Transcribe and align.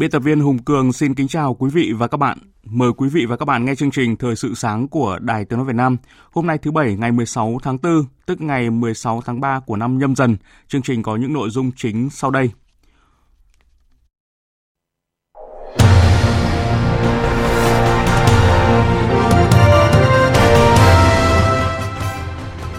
Biên 0.00 0.10
tập 0.10 0.18
viên 0.18 0.40
Hùng 0.40 0.58
Cường 0.58 0.92
xin 0.92 1.14
kính 1.14 1.28
chào 1.28 1.54
quý 1.54 1.70
vị 1.70 1.92
và 1.98 2.08
các 2.08 2.16
bạn. 2.16 2.38
Mời 2.64 2.90
quý 2.96 3.08
vị 3.08 3.26
và 3.26 3.36
các 3.36 3.44
bạn 3.44 3.64
nghe 3.64 3.74
chương 3.74 3.90
trình 3.90 4.16
Thời 4.16 4.36
sự 4.36 4.54
sáng 4.54 4.88
của 4.88 5.18
Đài 5.22 5.44
Tiếng 5.44 5.58
Nói 5.58 5.66
Việt 5.66 5.76
Nam. 5.76 5.96
Hôm 6.32 6.46
nay 6.46 6.58
thứ 6.58 6.70
Bảy 6.70 6.96
ngày 6.96 7.12
16 7.12 7.58
tháng 7.62 7.78
4, 7.82 8.04
tức 8.26 8.40
ngày 8.40 8.70
16 8.70 9.22
tháng 9.26 9.40
3 9.40 9.60
của 9.60 9.76
năm 9.76 9.98
nhâm 9.98 10.16
dần. 10.16 10.36
Chương 10.68 10.82
trình 10.82 11.02
có 11.02 11.16
những 11.16 11.32
nội 11.32 11.50
dung 11.50 11.70
chính 11.76 12.10
sau 12.10 12.30
đây. 12.30 12.50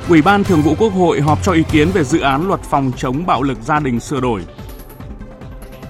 Ủy 0.10 0.22
ban 0.22 0.44
Thường 0.44 0.62
vụ 0.62 0.76
Quốc 0.80 0.94
hội 0.94 1.22
họp 1.22 1.44
cho 1.44 1.52
ý 1.52 1.64
kiến 1.72 1.90
về 1.94 2.04
dự 2.04 2.20
án 2.20 2.48
luật 2.48 2.62
phòng 2.62 2.92
chống 2.98 3.26
bạo 3.26 3.44
lực 3.44 3.58
gia 3.62 3.80
đình 3.80 4.00
sửa 4.00 4.20
đổi. 4.20 4.42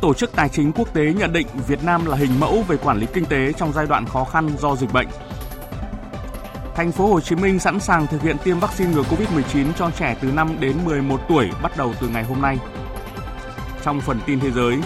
Tổ 0.01 0.13
chức 0.13 0.35
Tài 0.35 0.49
chính 0.49 0.71
Quốc 0.71 0.93
tế 0.93 1.13
nhận 1.13 1.33
định 1.33 1.47
Việt 1.67 1.83
Nam 1.83 2.05
là 2.05 2.17
hình 2.17 2.39
mẫu 2.39 2.63
về 2.67 2.77
quản 2.77 2.97
lý 2.97 3.07
kinh 3.13 3.25
tế 3.25 3.53
trong 3.53 3.73
giai 3.73 3.85
đoạn 3.85 4.05
khó 4.05 4.23
khăn 4.23 4.49
do 4.59 4.75
dịch 4.75 4.93
bệnh. 4.93 5.07
Thành 6.75 6.91
phố 6.91 7.07
Hồ 7.07 7.19
Chí 7.19 7.35
Minh 7.35 7.59
sẵn 7.59 7.79
sàng 7.79 8.07
thực 8.07 8.21
hiện 8.21 8.37
tiêm 8.43 8.59
vaccine 8.59 8.91
ngừa 8.91 9.03
Covid-19 9.03 9.65
cho 9.77 9.91
trẻ 9.97 10.17
từ 10.21 10.31
5 10.31 10.57
đến 10.59 10.77
11 10.85 11.21
tuổi 11.29 11.49
bắt 11.61 11.77
đầu 11.77 11.93
từ 12.01 12.07
ngày 12.07 12.23
hôm 12.23 12.41
nay. 12.41 12.57
Trong 13.83 14.01
phần 14.01 14.19
tin 14.25 14.39
thế 14.39 14.51
giới, 14.51 14.77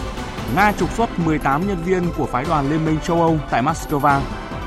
Nga 0.56 0.72
trục 0.72 0.92
xuất 0.92 1.20
18 1.20 1.68
nhân 1.68 1.78
viên 1.86 2.04
của 2.18 2.26
phái 2.26 2.46
đoàn 2.46 2.70
Liên 2.70 2.86
minh 2.86 2.98
châu 3.04 3.22
Âu 3.22 3.40
tại 3.50 3.62
Moscow, 3.64 4.20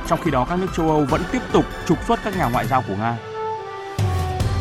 trong 0.09 0.21
khi 0.25 0.31
đó 0.31 0.47
các 0.51 0.59
nước 0.59 0.69
châu 0.77 0.91
Âu 0.91 1.05
vẫn 1.05 1.23
tiếp 1.33 1.43
tục 1.53 1.65
trục 1.87 1.99
xuất 2.07 2.21
các 2.25 2.37
nhà 2.37 2.49
ngoại 2.49 2.67
giao 2.67 2.83
của 2.89 2.97
Nga. 2.97 3.17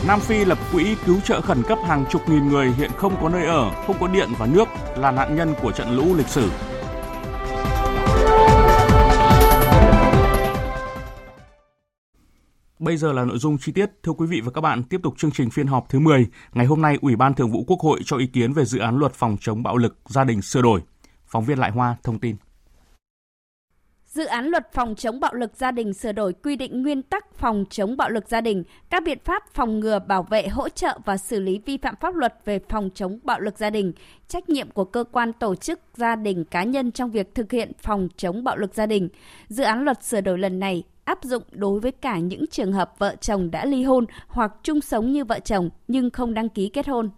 Nam 0.08 0.20
Phi 0.20 0.46
lập 0.46 0.58
quỹ 0.72 0.96
cứu 1.06 1.20
trợ 1.20 1.42
khẩn 1.42 1.64
cấp 1.68 1.78
hàng 1.86 2.06
chục 2.10 2.22
nghìn 2.30 2.48
người 2.48 2.72
hiện 2.72 2.92
không 2.98 3.16
có 3.22 3.30
nơi 3.30 3.46
ở, 3.46 3.72
không 3.88 3.96
có 4.00 4.08
điện 4.08 4.30
và 4.40 4.46
nước 4.46 4.68
là 4.98 5.12
nạn 5.12 5.36
nhân 5.36 5.54
của 5.62 5.72
trận 5.72 5.96
lũ 5.96 6.16
lịch 6.16 6.28
sử. 6.28 6.50
Bây 12.80 12.98
giờ 12.98 13.12
là 13.12 13.26
nội 13.26 13.38
dung 13.38 13.58
chi 13.58 13.72
tiết. 13.72 13.90
Thưa 14.04 14.12
quý 14.12 14.28
vị 14.28 14.42
và 14.42 14.52
các 14.52 14.62
bạn, 14.62 14.84
tiếp 14.84 15.00
tục 15.04 15.14
chương 15.18 15.32
trình 15.32 15.50
phiên 15.50 15.68
họp 15.68 15.90
thứ 15.90 16.00
10. 16.00 16.28
Ngày 16.54 16.66
hôm 16.66 16.82
nay, 16.82 16.98
Ủy 17.02 17.16
ban 17.16 17.34
Thường 17.34 17.52
vụ 17.52 17.64
Quốc 17.68 17.80
hội 17.80 18.00
cho 18.06 18.18
ý 18.18 18.28
kiến 18.28 18.54
về 18.54 18.66
dự 18.66 18.80
án 18.80 18.98
luật 18.98 19.14
phòng 19.14 19.38
chống 19.42 19.64
bạo 19.64 19.78
lực 19.78 19.98
gia 20.06 20.24
đình 20.24 20.42
sửa 20.42 20.62
đổi. 20.62 20.82
Phóng 21.26 21.46
viên 21.46 21.60
Lại 21.60 21.72
Hoa 21.72 21.96
thông 22.04 22.20
tin. 22.20 22.36
Dự 24.18 24.26
án 24.26 24.48
luật 24.48 24.74
phòng 24.74 24.96
chống 24.96 25.20
bạo 25.20 25.34
lực 25.34 25.52
gia 25.56 25.72
đình 25.72 25.94
sửa 25.94 26.12
đổi 26.12 26.34
quy 26.34 26.56
định 26.56 26.82
nguyên 26.82 27.02
tắc 27.02 27.36
phòng 27.36 27.66
chống 27.70 27.98
bạo 27.98 28.10
lực 28.10 28.30
gia 28.30 28.42
đình, 28.42 28.64
các 28.90 29.04
biện 29.04 29.18
pháp 29.26 29.44
phòng 29.54 29.80
ngừa, 29.80 30.00
bảo 30.00 30.24
vệ, 30.24 30.48
hỗ 30.48 30.70
trợ 30.70 31.00
và 31.06 31.18
xử 31.18 31.40
lý 31.40 31.60
vi 31.66 31.78
phạm 31.78 31.96
pháp 32.02 32.16
luật 32.16 32.36
về 32.46 32.60
phòng 32.70 32.90
chống 32.96 33.20
bạo 33.24 33.40
lực 33.40 33.58
gia 33.58 33.70
đình, 33.70 33.94
trách 34.28 34.50
nhiệm 34.50 34.72
của 34.72 34.86
cơ 34.86 35.04
quan 35.12 35.34
tổ 35.34 35.56
chức, 35.56 35.80
gia 35.94 36.16
đình, 36.16 36.46
cá 36.46 36.64
nhân 36.64 36.92
trong 36.92 37.12
việc 37.12 37.36
thực 37.36 37.52
hiện 37.52 37.72
phòng 37.80 38.08
chống 38.18 38.44
bạo 38.44 38.58
lực 38.58 38.74
gia 38.74 38.86
đình. 38.86 39.10
Dự 39.48 39.64
án 39.64 39.84
luật 39.84 40.04
sửa 40.04 40.22
đổi 40.22 40.38
lần 40.38 40.60
này 40.60 40.84
áp 41.06 41.24
dụng 41.24 41.44
đối 41.52 41.80
với 41.80 41.92
cả 41.92 42.20
những 42.20 42.48
trường 42.48 42.74
hợp 42.74 42.94
vợ 42.98 43.16
chồng 43.22 43.52
đã 43.52 43.66
ly 43.66 43.84
hôn 43.84 44.06
hoặc 44.28 44.52
chung 44.64 44.82
sống 44.82 45.12
như 45.12 45.26
vợ 45.26 45.40
chồng 45.40 45.70
nhưng 45.88 46.10
không 46.10 46.34
đăng 46.34 46.50
ký 46.50 46.70
kết 46.70 46.88
hôn. 46.88 47.10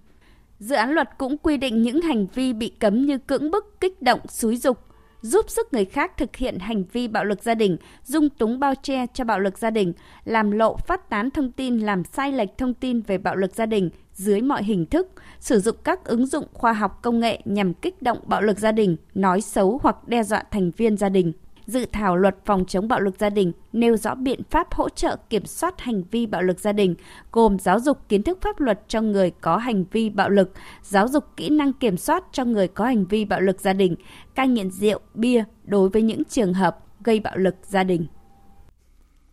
Dự 0.60 0.76
án 0.76 0.92
luật 0.92 1.10
cũng 1.18 1.38
quy 1.38 1.58
định 1.58 1.82
những 1.82 2.02
hành 2.02 2.28
vi 2.28 2.54
bị 2.54 2.70
cấm 2.80 3.06
như 3.06 3.18
cưỡng 3.18 3.52
bức, 3.52 3.80
kích 3.80 4.02
động, 4.02 4.20
xúi 4.28 4.58
dục, 4.58 4.89
giúp 5.22 5.50
sức 5.50 5.74
người 5.74 5.86
khác 5.86 6.18
thực 6.18 6.36
hiện 6.36 6.60
hành 6.60 6.84
vi 6.84 7.08
bạo 7.08 7.26
lực 7.26 7.44
gia 7.44 7.56
đình, 7.56 7.78
dung 8.04 8.30
túng 8.30 8.60
bao 8.60 8.74
che 8.84 9.06
cho 9.14 9.24
bạo 9.24 9.40
lực 9.40 9.58
gia 9.58 9.70
đình, 9.70 9.94
làm 10.26 10.52
lộ 10.52 10.78
phát 10.78 11.10
tán 11.10 11.32
thông 11.32 11.52
tin 11.52 11.80
làm 11.80 12.04
sai 12.04 12.32
lệch 12.32 12.58
thông 12.58 12.74
tin 12.74 13.02
về 13.02 13.18
bạo 13.18 13.36
lực 13.36 13.56
gia 13.56 13.66
đình 13.66 13.90
dưới 14.14 14.42
mọi 14.42 14.64
hình 14.64 14.86
thức, 14.86 15.08
sử 15.40 15.60
dụng 15.60 15.76
các 15.84 16.06
ứng 16.06 16.26
dụng 16.26 16.46
khoa 16.54 16.74
học 16.74 17.00
công 17.02 17.20
nghệ 17.20 17.42
nhằm 17.46 17.74
kích 17.74 18.02
động 18.02 18.20
bạo 18.26 18.42
lực 18.42 18.60
gia 18.60 18.72
đình, 18.72 18.98
nói 19.14 19.42
xấu 19.42 19.80
hoặc 19.84 20.08
đe 20.08 20.24
dọa 20.24 20.44
thành 20.52 20.72
viên 20.72 20.98
gia 20.98 21.10
đình 21.10 21.34
dự 21.70 21.86
thảo 21.92 22.18
luật 22.18 22.36
phòng 22.46 22.66
chống 22.66 22.88
bạo 22.88 23.00
lực 23.00 23.16
gia 23.20 23.30
đình 23.30 23.52
nêu 23.74 23.98
rõ 23.98 24.16
biện 24.16 24.42
pháp 24.50 24.74
hỗ 24.74 24.90
trợ 24.90 25.16
kiểm 25.30 25.46
soát 25.46 25.82
hành 25.82 26.04
vi 26.12 26.26
bạo 26.26 26.42
lực 26.42 26.60
gia 26.60 26.72
đình, 26.72 26.96
gồm 27.32 27.60
giáo 27.60 27.80
dục 27.80 28.10
kiến 28.10 28.24
thức 28.24 28.38
pháp 28.42 28.60
luật 28.60 28.80
cho 28.88 29.02
người 29.02 29.32
có 29.42 29.58
hành 29.58 29.86
vi 29.92 30.10
bạo 30.10 30.30
lực, 30.30 30.54
giáo 30.84 31.08
dục 31.08 31.24
kỹ 31.38 31.50
năng 31.50 31.74
kiểm 31.74 31.98
soát 31.98 32.24
cho 32.32 32.46
người 32.46 32.68
có 32.68 32.86
hành 32.86 33.06
vi 33.06 33.26
bạo 33.26 33.42
lực 33.42 33.62
gia 33.62 33.74
đình, 33.74 33.96
cai 34.36 34.48
nghiện 34.48 34.72
rượu, 34.72 35.00
bia 35.14 35.44
đối 35.64 35.90
với 35.90 36.02
những 36.02 36.24
trường 36.30 36.54
hợp 36.54 36.80
gây 37.04 37.20
bạo 37.20 37.38
lực 37.38 37.56
gia 37.64 37.84
đình. 37.84 38.08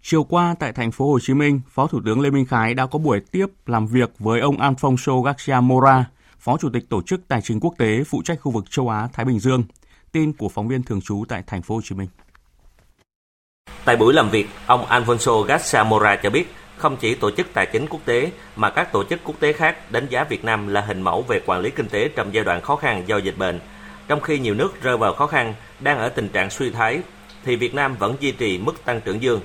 Chiều 0.03 0.25
qua 0.25 0.55
tại 0.59 0.73
thành 0.73 0.93
phố 0.93 1.13
Hồ 1.13 1.19
Chí 1.21 1.35
Minh, 1.35 1.61
Phó 1.69 1.87
Thủ 1.87 2.01
tướng 2.05 2.21
Lê 2.21 2.31
Minh 2.31 2.47
Khái 2.47 2.75
đã 2.75 2.87
có 2.87 2.99
buổi 2.99 3.21
tiếp 3.21 3.47
làm 3.67 3.87
việc 3.87 4.13
với 4.19 4.41
ông 4.41 4.57
Alfonso 4.57 5.23
Garcia 5.23 5.61
Mora, 5.63 6.11
Phó 6.39 6.57
Chủ 6.57 6.69
tịch 6.73 6.89
Tổ 6.89 7.03
chức 7.03 7.29
Tài 7.29 7.41
chính 7.43 7.61
Quốc 7.61 7.75
tế 7.79 8.05
phụ 8.05 8.23
trách 8.25 8.41
khu 8.41 8.53
vực 8.53 8.71
châu 8.71 8.89
Á 8.89 9.09
Thái 9.13 9.27
Bình 9.27 9.39
Dương. 9.39 9.65
Tin 10.13 10.33
của 10.33 10.49
phóng 10.49 10.69
viên 10.69 10.83
thường 10.83 11.01
trú 11.01 11.25
tại 11.29 11.43
thành 11.47 11.63
phố 11.63 11.75
Hồ 11.75 11.81
Chí 11.85 11.95
Minh. 11.95 12.09
Tại 13.87 13.97
buổi 13.97 14.15
làm 14.15 14.31
việc, 14.31 14.47
ông 14.67 14.87
Alfonso 14.87 15.43
Garcia 15.43 15.83
Mora 15.87 16.17
cho 16.17 16.31
biết 16.31 16.55
không 16.77 16.97
chỉ 16.97 17.15
tổ 17.15 17.31
chức 17.31 17.47
tài 17.53 17.67
chính 17.67 17.87
quốc 17.87 18.01
tế 18.05 18.31
mà 18.57 18.71
các 18.71 18.93
tổ 18.93 19.05
chức 19.05 19.21
quốc 19.25 19.35
tế 19.41 19.53
khác 19.53 19.91
đánh 19.91 20.07
giá 20.11 20.25
Việt 20.25 20.45
Nam 20.45 20.69
là 20.69 20.81
hình 20.81 21.03
mẫu 21.03 21.23
về 21.23 21.41
quản 21.47 21.61
lý 21.61 21.71
kinh 21.71 21.89
tế 21.89 22.09
trong 22.09 22.35
giai 22.35 22.45
đoạn 22.45 22.63
khó 22.63 22.77
khăn 22.77 23.03
do 23.07 23.17
dịch 23.17 23.39
bệnh. 23.39 23.61
Trong 24.09 24.21
khi 24.21 24.39
nhiều 24.39 24.55
nước 24.55 24.83
rơi 24.83 24.97
vào 24.97 25.15
khó 25.15 25.27
khăn, 25.27 25.55
đang 25.81 25.99
ở 25.99 26.09
tình 26.09 26.29
trạng 26.29 26.51
suy 26.51 26.71
thoái, 26.71 27.01
thì 27.45 27.57
Việt 27.57 27.75
Nam 27.75 27.97
vẫn 27.99 28.17
duy 28.21 28.33
trì 28.33 28.59
mức 28.59 28.85
tăng 28.85 29.01
trưởng 29.01 29.23
dương. 29.23 29.41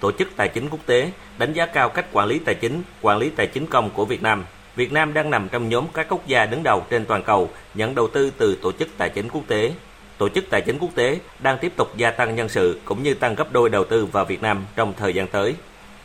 Tổ 0.00 0.12
chức 0.12 0.28
Tài 0.36 0.48
chính 0.48 0.68
Quốc 0.68 0.80
tế 0.86 1.10
đánh 1.38 1.52
giá 1.52 1.66
cao 1.66 1.88
cách 1.88 2.06
quản 2.12 2.28
lý 2.28 2.38
tài 2.38 2.54
chính, 2.54 2.82
quản 3.02 3.18
lý 3.18 3.30
tài 3.30 3.46
chính 3.46 3.66
công 3.66 3.90
của 3.90 4.04
Việt 4.04 4.22
Nam. 4.22 4.44
Việt 4.76 4.92
Nam 4.92 5.14
đang 5.14 5.30
nằm 5.30 5.48
trong 5.48 5.68
nhóm 5.68 5.84
các 5.94 6.06
quốc 6.08 6.26
gia 6.26 6.46
đứng 6.46 6.62
đầu 6.62 6.86
trên 6.90 7.04
toàn 7.04 7.22
cầu 7.22 7.50
nhận 7.74 7.94
đầu 7.94 8.08
tư 8.08 8.32
từ 8.38 8.58
Tổ 8.62 8.72
chức 8.72 8.88
Tài 8.98 9.08
chính 9.08 9.28
Quốc 9.28 9.42
tế. 9.48 9.72
Tổ 10.18 10.28
chức 10.28 10.44
Tài 10.50 10.60
chính 10.60 10.78
Quốc 10.78 10.90
tế 10.94 11.18
đang 11.38 11.58
tiếp 11.58 11.72
tục 11.76 11.96
gia 11.96 12.10
tăng 12.10 12.36
nhân 12.36 12.48
sự 12.48 12.80
cũng 12.84 13.02
như 13.02 13.14
tăng 13.14 13.34
gấp 13.34 13.52
đôi 13.52 13.70
đầu 13.70 13.84
tư 13.84 14.06
vào 14.06 14.24
Việt 14.24 14.42
Nam 14.42 14.64
trong 14.76 14.94
thời 14.96 15.14
gian 15.14 15.28
tới. 15.28 15.54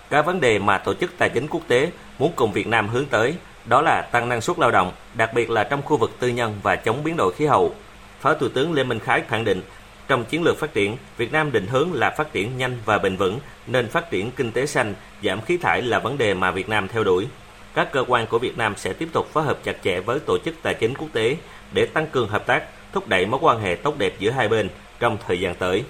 Các 0.09 0.25
vấn 0.25 0.41
đề 0.41 0.59
mà 0.59 0.77
Tổ 0.77 0.93
chức 0.93 1.11
Tài 1.17 1.29
chính 1.29 1.47
Quốc 1.47 1.61
tế 1.67 1.91
muốn 2.19 2.31
cùng 2.35 2.51
Việt 2.51 2.67
Nam 2.67 2.87
hướng 2.87 3.05
tới 3.05 3.33
đó 3.65 3.81
là 3.81 4.01
tăng 4.01 4.29
năng 4.29 4.41
suất 4.41 4.59
lao 4.59 4.71
động, 4.71 4.91
đặc 5.13 5.33
biệt 5.33 5.49
là 5.49 5.63
trong 5.63 5.81
khu 5.81 5.97
vực 5.97 6.11
tư 6.19 6.27
nhân 6.27 6.59
và 6.63 6.75
chống 6.75 7.03
biến 7.03 7.15
đổi 7.17 7.33
khí 7.33 7.45
hậu. 7.45 7.75
Phó 8.19 8.33
Thủ 8.33 8.47
tướng 8.49 8.73
Lê 8.73 8.83
Minh 8.83 8.99
Khái 8.99 9.21
khẳng 9.27 9.43
định, 9.43 9.61
trong 10.07 10.25
chiến 10.25 10.43
lược 10.43 10.59
phát 10.59 10.73
triển, 10.73 10.97
Việt 11.17 11.31
Nam 11.31 11.51
định 11.51 11.67
hướng 11.67 11.93
là 11.93 12.09
phát 12.09 12.33
triển 12.33 12.57
nhanh 12.57 12.77
và 12.85 12.97
bền 12.97 13.15
vững, 13.15 13.39
nên 13.67 13.87
phát 13.87 14.11
triển 14.11 14.31
kinh 14.31 14.51
tế 14.51 14.65
xanh, 14.65 14.93
giảm 15.23 15.41
khí 15.41 15.57
thải 15.57 15.81
là 15.81 15.99
vấn 15.99 16.17
đề 16.17 16.33
mà 16.33 16.51
Việt 16.51 16.69
Nam 16.69 16.87
theo 16.87 17.03
đuổi. 17.03 17.27
Các 17.73 17.91
cơ 17.91 18.03
quan 18.07 18.27
của 18.27 18.39
Việt 18.39 18.57
Nam 18.57 18.73
sẽ 18.77 18.93
tiếp 18.93 19.09
tục 19.13 19.29
phối 19.33 19.43
hợp 19.43 19.59
chặt 19.63 19.75
chẽ 19.83 19.99
với 19.99 20.19
Tổ 20.19 20.37
chức 20.37 20.55
Tài 20.61 20.73
chính 20.73 20.95
Quốc 20.95 21.07
tế 21.13 21.37
để 21.73 21.85
tăng 21.85 22.07
cường 22.07 22.29
hợp 22.29 22.45
tác, 22.45 22.63
thúc 22.93 23.07
đẩy 23.07 23.25
mối 23.25 23.39
quan 23.43 23.61
hệ 23.61 23.75
tốt 23.83 23.97
đẹp 23.97 24.13
giữa 24.19 24.31
hai 24.31 24.49
bên 24.49 24.69
trong 24.99 25.17
thời 25.27 25.41
gian 25.41 25.55
tới. 25.59 25.83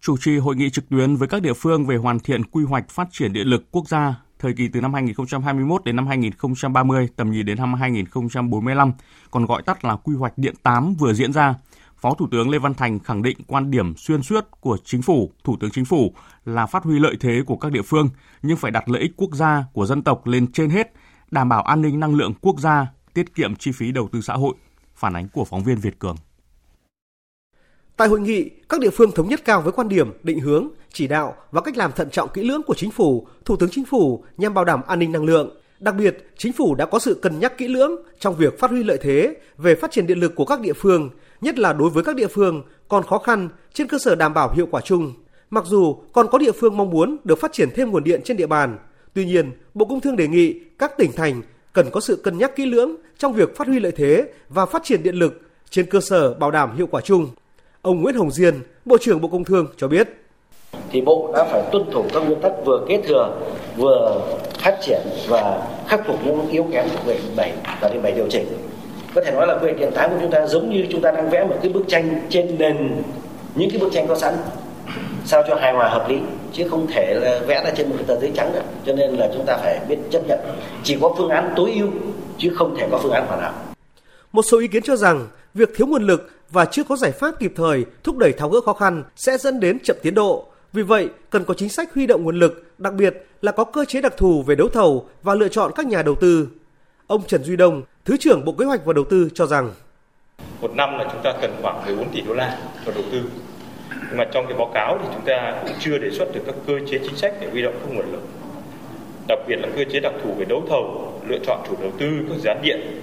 Chủ 0.00 0.16
trì 0.20 0.38
hội 0.38 0.56
nghị 0.56 0.70
trực 0.70 0.88
tuyến 0.88 1.16
với 1.16 1.28
các 1.28 1.42
địa 1.42 1.52
phương 1.52 1.86
về 1.86 1.96
hoàn 1.96 2.20
thiện 2.20 2.44
quy 2.44 2.64
hoạch 2.64 2.88
phát 2.88 3.08
triển 3.10 3.32
điện 3.32 3.46
lực 3.46 3.64
quốc 3.70 3.88
gia 3.88 4.14
thời 4.38 4.52
kỳ 4.52 4.68
từ 4.68 4.80
năm 4.80 4.94
2021 4.94 5.84
đến 5.84 5.96
năm 5.96 6.06
2030, 6.06 7.08
tầm 7.16 7.30
nhìn 7.30 7.46
đến 7.46 7.58
năm 7.58 7.74
2045, 7.74 8.92
còn 9.30 9.46
gọi 9.46 9.62
tắt 9.62 9.84
là 9.84 9.96
quy 9.96 10.14
hoạch 10.14 10.38
điện 10.38 10.54
8 10.62 10.94
vừa 10.94 11.12
diễn 11.12 11.32
ra. 11.32 11.54
Phó 11.96 12.14
Thủ 12.14 12.28
tướng 12.30 12.50
Lê 12.50 12.58
Văn 12.58 12.74
Thành 12.74 12.98
khẳng 12.98 13.22
định 13.22 13.38
quan 13.46 13.70
điểm 13.70 13.96
xuyên 13.96 14.22
suốt 14.22 14.44
của 14.60 14.78
chính 14.84 15.02
phủ, 15.02 15.30
Thủ 15.44 15.56
tướng 15.60 15.70
Chính 15.70 15.84
phủ 15.84 16.14
là 16.44 16.66
phát 16.66 16.84
huy 16.84 16.98
lợi 16.98 17.16
thế 17.20 17.42
của 17.46 17.56
các 17.56 17.72
địa 17.72 17.82
phương 17.82 18.08
nhưng 18.42 18.56
phải 18.56 18.70
đặt 18.70 18.88
lợi 18.88 19.02
ích 19.02 19.12
quốc 19.16 19.34
gia 19.34 19.64
của 19.72 19.86
dân 19.86 20.02
tộc 20.02 20.26
lên 20.26 20.52
trên 20.52 20.70
hết, 20.70 20.92
đảm 21.30 21.48
bảo 21.48 21.62
an 21.62 21.82
ninh 21.82 22.00
năng 22.00 22.14
lượng 22.14 22.32
quốc 22.40 22.60
gia, 22.60 22.86
tiết 23.14 23.34
kiệm 23.34 23.56
chi 23.56 23.72
phí 23.72 23.92
đầu 23.92 24.08
tư 24.12 24.20
xã 24.20 24.34
hội. 24.34 24.54
Phản 24.94 25.16
ánh 25.16 25.28
của 25.32 25.44
phóng 25.44 25.64
viên 25.64 25.76
Việt 25.76 25.98
Cường. 25.98 26.16
Tại 27.96 28.08
hội 28.08 28.20
nghị, 28.20 28.50
các 28.68 28.80
địa 28.80 28.90
phương 28.90 29.12
thống 29.12 29.28
nhất 29.28 29.44
cao 29.44 29.62
với 29.62 29.72
quan 29.72 29.88
điểm, 29.88 30.12
định 30.22 30.40
hướng, 30.40 30.68
chỉ 30.92 31.06
đạo 31.06 31.36
và 31.50 31.60
cách 31.60 31.76
làm 31.76 31.92
thận 31.92 32.10
trọng 32.10 32.28
kỹ 32.34 32.42
lưỡng 32.42 32.62
của 32.62 32.74
chính 32.74 32.90
phủ, 32.90 33.26
Thủ 33.44 33.56
tướng 33.56 33.70
Chính 33.72 33.84
phủ 33.84 34.24
nhằm 34.36 34.54
bảo 34.54 34.64
đảm 34.64 34.82
an 34.86 34.98
ninh 34.98 35.12
năng 35.12 35.24
lượng, 35.24 35.50
Đặc 35.84 35.94
biệt, 35.94 36.30
chính 36.36 36.52
phủ 36.52 36.74
đã 36.74 36.86
có 36.86 36.98
sự 36.98 37.14
cân 37.14 37.40
nhắc 37.40 37.58
kỹ 37.58 37.68
lưỡng 37.68 37.92
trong 38.18 38.36
việc 38.36 38.58
phát 38.58 38.70
huy 38.70 38.82
lợi 38.82 38.98
thế 39.02 39.36
về 39.58 39.74
phát 39.74 39.90
triển 39.90 40.06
điện 40.06 40.18
lực 40.18 40.34
của 40.34 40.44
các 40.44 40.60
địa 40.60 40.72
phương, 40.72 41.10
nhất 41.40 41.58
là 41.58 41.72
đối 41.72 41.90
với 41.90 42.04
các 42.04 42.16
địa 42.16 42.26
phương 42.26 42.62
còn 42.88 43.02
khó 43.02 43.18
khăn 43.18 43.48
trên 43.72 43.88
cơ 43.88 43.98
sở 43.98 44.14
đảm 44.14 44.34
bảo 44.34 44.52
hiệu 44.54 44.66
quả 44.70 44.80
chung. 44.80 45.12
Mặc 45.50 45.64
dù 45.66 45.96
còn 46.12 46.28
có 46.28 46.38
địa 46.38 46.52
phương 46.52 46.76
mong 46.76 46.90
muốn 46.90 47.16
được 47.24 47.40
phát 47.40 47.52
triển 47.52 47.68
thêm 47.74 47.90
nguồn 47.90 48.04
điện 48.04 48.20
trên 48.24 48.36
địa 48.36 48.46
bàn, 48.46 48.78
tuy 49.14 49.24
nhiên, 49.24 49.52
Bộ 49.74 49.84
Công 49.84 50.00
Thương 50.00 50.16
đề 50.16 50.28
nghị 50.28 50.60
các 50.78 50.92
tỉnh 50.98 51.12
thành 51.12 51.42
cần 51.74 51.90
có 51.90 52.00
sự 52.00 52.16
cân 52.16 52.38
nhắc 52.38 52.56
kỹ 52.56 52.66
lưỡng 52.66 52.96
trong 53.18 53.32
việc 53.32 53.56
phát 53.56 53.68
huy 53.68 53.80
lợi 53.80 53.92
thế 53.92 54.24
và 54.48 54.66
phát 54.66 54.84
triển 54.84 55.02
điện 55.02 55.14
lực 55.14 55.40
trên 55.70 55.86
cơ 55.86 56.00
sở 56.00 56.34
bảo 56.34 56.50
đảm 56.50 56.76
hiệu 56.76 56.86
quả 56.90 57.00
chung. 57.00 57.28
Ông 57.82 58.02
Nguyễn 58.02 58.14
Hồng 58.14 58.30
Diên, 58.30 58.54
Bộ 58.84 58.98
trưởng 59.00 59.20
Bộ 59.20 59.28
Công 59.28 59.44
Thương 59.44 59.66
cho 59.76 59.88
biết 59.88 60.08
thì 60.90 61.00
Bộ 61.00 61.30
đã 61.34 61.44
phải 61.44 61.62
tuân 61.72 61.90
thủ 61.90 62.04
các 62.12 62.20
nguyên 62.20 62.40
tắc 62.40 62.52
vừa 62.64 62.84
kế 62.88 63.02
thừa 63.02 63.40
vừa 63.76 64.22
phát 64.58 64.78
triển 64.82 65.00
và 65.28 65.68
khắc 65.88 66.06
phục 66.06 66.26
những 66.26 66.48
yếu 66.50 66.66
kém 66.72 66.88
của 66.88 66.98
quy 67.06 67.12
định 67.14 67.36
7 67.36 67.52
và 67.80 67.88
định 67.88 68.02
7 68.02 68.12
điều 68.12 68.26
chỉnh. 68.30 68.46
Có 69.14 69.22
thể 69.24 69.32
nói 69.32 69.46
là 69.46 69.58
quy 69.58 69.66
định 69.66 69.76
điện 69.78 69.90
tám 69.94 70.10
của 70.10 70.16
chúng 70.20 70.30
ta 70.30 70.46
giống 70.46 70.70
như 70.70 70.86
chúng 70.90 71.00
ta 71.00 71.10
đang 71.10 71.30
vẽ 71.30 71.44
một 71.44 71.56
cái 71.62 71.72
bức 71.72 71.84
tranh 71.88 72.20
trên 72.28 72.58
nền 72.58 73.02
những 73.54 73.70
cái 73.70 73.78
bức 73.78 73.92
tranh 73.92 74.08
có 74.08 74.14
sẵn 74.14 74.34
sao 75.24 75.42
cho 75.48 75.54
hài 75.54 75.72
hòa 75.72 75.88
hợp 75.88 76.08
lý 76.08 76.18
chứ 76.54 76.68
không 76.70 76.86
thể 76.86 77.14
là 77.14 77.40
vẽ 77.46 77.64
ra 77.64 77.70
trên 77.76 77.88
một 77.88 77.94
cái 77.98 78.04
tờ 78.06 78.20
giấy 78.20 78.32
trắng 78.34 78.52
nữa 78.52 78.62
cho 78.86 78.92
nên 78.94 79.10
là 79.10 79.28
chúng 79.34 79.44
ta 79.46 79.56
phải 79.56 79.80
biết 79.88 79.96
chấp 80.10 80.22
nhận 80.28 80.38
chỉ 80.82 80.96
có 81.00 81.14
phương 81.18 81.30
án 81.30 81.52
tối 81.56 81.72
ưu 81.72 81.88
chứ 82.38 82.52
không 82.56 82.76
thể 82.78 82.88
có 82.90 82.98
phương 83.02 83.12
án 83.12 83.26
hoàn 83.26 83.40
hảo 83.40 83.52
một 84.32 84.42
số 84.42 84.58
ý 84.58 84.68
kiến 84.68 84.82
cho 84.82 84.96
rằng 84.96 85.28
việc 85.54 85.70
thiếu 85.76 85.86
nguồn 85.86 86.06
lực 86.06 86.30
và 86.50 86.64
chưa 86.64 86.84
có 86.84 86.96
giải 86.96 87.12
pháp 87.12 87.40
kịp 87.40 87.52
thời 87.56 87.84
thúc 88.02 88.16
đẩy 88.18 88.32
tháo 88.32 88.48
gỡ 88.48 88.60
khó 88.60 88.72
khăn 88.72 89.04
sẽ 89.16 89.38
dẫn 89.38 89.60
đến 89.60 89.78
chậm 89.82 89.96
tiến 90.02 90.14
độ 90.14 90.46
vì 90.74 90.82
vậy, 90.82 91.08
cần 91.30 91.44
có 91.44 91.54
chính 91.54 91.68
sách 91.68 91.94
huy 91.94 92.06
động 92.06 92.24
nguồn 92.24 92.38
lực, 92.38 92.64
đặc 92.78 92.94
biệt 92.94 93.26
là 93.42 93.52
có 93.52 93.64
cơ 93.64 93.84
chế 93.84 94.00
đặc 94.00 94.14
thù 94.16 94.42
về 94.42 94.54
đấu 94.54 94.68
thầu 94.68 95.08
và 95.22 95.34
lựa 95.34 95.48
chọn 95.48 95.72
các 95.74 95.86
nhà 95.86 96.02
đầu 96.02 96.14
tư. 96.14 96.48
Ông 97.06 97.22
Trần 97.26 97.44
Duy 97.44 97.56
Đông, 97.56 97.82
Thứ 98.04 98.16
trưởng 98.16 98.44
Bộ 98.44 98.52
Kế 98.52 98.64
hoạch 98.64 98.84
và 98.84 98.92
Đầu 98.92 99.04
tư 99.10 99.28
cho 99.34 99.46
rằng 99.46 99.72
một 100.60 100.74
năm 100.74 100.98
là 100.98 101.08
chúng 101.12 101.20
ta 101.24 101.32
cần 101.40 101.56
khoảng 101.62 101.86
14 101.86 102.10
tỷ 102.12 102.20
đô 102.20 102.34
la 102.34 102.58
vào 102.84 102.94
đầu 102.94 103.04
tư. 103.12 103.22
Nhưng 103.90 104.16
mà 104.16 104.24
trong 104.32 104.46
cái 104.48 104.58
báo 104.58 104.70
cáo 104.74 104.98
thì 105.02 105.08
chúng 105.12 105.24
ta 105.24 105.54
cũng 105.62 105.72
chưa 105.80 105.98
đề 105.98 106.10
xuất 106.10 106.34
được 106.34 106.40
các 106.46 106.54
cơ 106.66 106.74
chế 106.90 106.98
chính 106.98 107.16
sách 107.16 107.34
để 107.40 107.50
huy 107.50 107.62
động 107.62 107.74
các 107.80 107.94
nguồn 107.94 108.12
lực. 108.12 108.22
Đặc 109.28 109.38
biệt 109.48 109.56
là 109.56 109.68
cơ 109.76 109.84
chế 109.92 110.00
đặc 110.00 110.12
thù 110.22 110.34
về 110.38 110.44
đấu 110.48 110.62
thầu, 110.68 111.12
lựa 111.28 111.38
chọn 111.46 111.60
chủ 111.68 111.76
đầu 111.80 111.90
tư 111.98 112.06
các 112.28 112.36
dự 112.42 112.48
án 112.48 112.62
điện, 112.62 113.00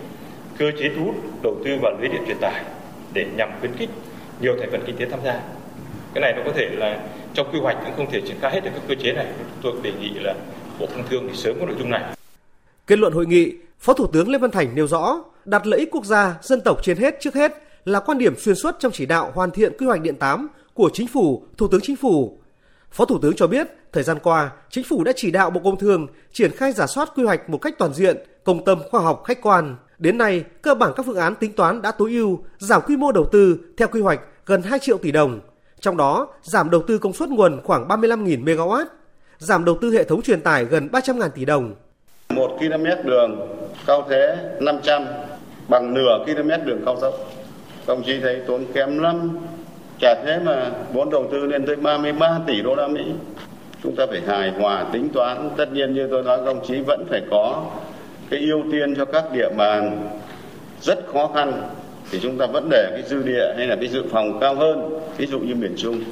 cơ 0.57 0.71
chế 0.79 0.89
thu 0.95 1.03
hút 1.03 1.15
đầu 1.43 1.57
tư 1.65 1.71
vào 1.81 1.91
lưới 1.99 2.09
điện 2.09 2.21
truyền 2.27 2.37
tải 2.41 2.63
để 3.13 3.25
nhằm 3.37 3.49
khuyến 3.59 3.71
khích 3.77 3.89
nhiều 4.41 4.55
thành 4.59 4.71
phần 4.71 4.83
kinh 4.85 4.97
tế 4.97 5.05
tham 5.05 5.19
gia. 5.23 5.41
Cái 6.13 6.21
này 6.21 6.33
nó 6.37 6.41
có 6.45 6.51
thể 6.55 6.69
là 6.69 6.99
trong 7.33 7.47
quy 7.51 7.59
hoạch 7.59 7.77
cũng 7.85 7.93
không 7.97 8.11
thể 8.11 8.21
triển 8.21 8.37
khai 8.41 8.51
hết 8.51 8.63
được 8.63 8.71
các 8.73 8.81
cơ 8.87 8.95
chế 9.03 9.13
này 9.13 9.25
tôi 9.61 9.73
đề 9.83 9.91
nghị 10.01 10.09
là 10.19 10.33
bộ 10.79 10.85
công 10.85 11.07
thương 11.09 11.27
thì 11.29 11.35
sớm 11.35 11.55
có 11.59 11.65
nội 11.65 11.75
dung 11.79 11.89
này 11.89 12.03
kết 12.87 12.99
luận 12.99 13.13
hội 13.13 13.25
nghị 13.25 13.53
phó 13.79 13.93
thủ 13.93 14.07
tướng 14.07 14.29
lê 14.29 14.37
văn 14.37 14.51
thành 14.51 14.75
nêu 14.75 14.87
rõ 14.87 15.23
đặt 15.45 15.67
lợi 15.67 15.79
ích 15.79 15.89
quốc 15.91 16.05
gia 16.05 16.35
dân 16.41 16.61
tộc 16.61 16.83
trên 16.83 16.97
hết 16.97 17.17
trước 17.19 17.35
hết 17.35 17.51
là 17.85 17.99
quan 17.99 18.17
điểm 18.17 18.35
xuyên 18.37 18.55
suốt 18.55 18.75
trong 18.79 18.91
chỉ 18.91 19.05
đạo 19.05 19.31
hoàn 19.33 19.51
thiện 19.51 19.77
quy 19.77 19.85
hoạch 19.85 20.01
điện 20.01 20.15
8 20.15 20.47
của 20.73 20.89
chính 20.93 21.07
phủ 21.07 21.43
thủ 21.57 21.67
tướng 21.67 21.81
chính 21.83 21.95
phủ 21.95 22.37
phó 22.91 23.05
thủ 23.05 23.19
tướng 23.21 23.33
cho 23.35 23.47
biết 23.47 23.67
thời 23.91 24.03
gian 24.03 24.17
qua 24.23 24.51
chính 24.69 24.83
phủ 24.83 25.03
đã 25.03 25.11
chỉ 25.15 25.31
đạo 25.31 25.49
bộ 25.49 25.61
công 25.63 25.79
thương 25.79 26.07
triển 26.31 26.51
khai 26.51 26.71
giả 26.71 26.87
soát 26.87 27.11
quy 27.15 27.23
hoạch 27.23 27.49
một 27.49 27.57
cách 27.57 27.73
toàn 27.77 27.93
diện 27.93 28.17
công 28.43 28.65
tâm 28.65 28.79
khoa 28.91 29.01
học 29.01 29.23
khách 29.25 29.41
quan 29.41 29.75
đến 29.97 30.17
nay 30.17 30.43
cơ 30.61 30.75
bản 30.75 30.91
các 30.95 31.05
phương 31.05 31.17
án 31.17 31.35
tính 31.35 31.53
toán 31.53 31.81
đã 31.81 31.91
tối 31.91 32.11
ưu 32.11 32.43
giảm 32.57 32.81
quy 32.85 32.97
mô 32.97 33.11
đầu 33.11 33.25
tư 33.31 33.57
theo 33.77 33.87
quy 33.87 34.01
hoạch 34.01 34.19
gần 34.45 34.61
2 34.61 34.79
triệu 34.79 34.97
tỷ 34.97 35.11
đồng 35.11 35.39
trong 35.81 35.97
đó, 35.97 36.27
giảm 36.43 36.69
đầu 36.69 36.81
tư 36.87 36.97
công 36.97 37.13
suất 37.13 37.29
nguồn 37.29 37.61
khoảng 37.63 37.87
35.000 37.87 38.43
MW, 38.43 38.85
giảm 39.37 39.65
đầu 39.65 39.77
tư 39.81 39.91
hệ 39.91 40.03
thống 40.03 40.21
truyền 40.21 40.41
tải 40.41 40.65
gần 40.65 40.89
300.000 40.91 41.29
tỷ 41.29 41.45
đồng. 41.45 41.75
Một 42.29 42.57
km 42.59 43.07
đường 43.09 43.47
cao 43.87 44.07
thế 44.09 44.37
500 44.59 45.05
bằng 45.67 45.93
nửa 45.93 46.25
km 46.25 46.65
đường 46.65 46.81
cao 46.85 46.95
tốc. 47.01 47.13
Công 47.85 48.03
chí 48.03 48.19
thấy 48.21 48.41
tốn 48.47 48.65
kém 48.73 48.99
lắm. 48.99 49.37
Chả 50.01 50.15
thế 50.25 50.39
mà 50.45 50.71
vốn 50.93 51.09
đầu 51.09 51.27
tư 51.31 51.45
lên 51.45 51.65
tới 51.65 51.75
33 51.75 52.39
tỷ 52.47 52.61
đô 52.61 52.75
la 52.75 52.87
Mỹ. 52.87 53.03
Chúng 53.83 53.95
ta 53.95 54.05
phải 54.05 54.21
hài 54.27 54.51
hòa 54.51 54.85
tính 54.91 55.09
toán. 55.09 55.49
Tất 55.57 55.73
nhiên 55.73 55.93
như 55.93 56.07
tôi 56.11 56.23
nói 56.23 56.39
công 56.45 56.65
chí 56.67 56.79
vẫn 56.79 57.05
phải 57.09 57.21
có 57.31 57.63
cái 58.29 58.39
ưu 58.39 58.61
tiên 58.71 58.95
cho 58.95 59.05
các 59.05 59.23
địa 59.33 59.49
bàn 59.57 60.09
rất 60.81 60.99
khó 61.13 61.31
khăn 61.35 61.63
thì 62.11 62.19
chúng 62.21 62.37
ta 62.37 62.45
vẫn 62.45 62.67
để 62.71 62.87
cái 62.91 63.03
dư 63.03 63.23
địa 63.23 63.53
hay 63.57 63.67
là 63.67 63.75
cái 63.75 63.87
dự 63.87 64.03
phòng 64.11 64.39
cao 64.39 64.55
hơn, 64.55 64.99
ví 65.17 65.25
dụ 65.25 65.39
như 65.39 65.55
miền 65.55 65.73
Trung. 65.77 66.03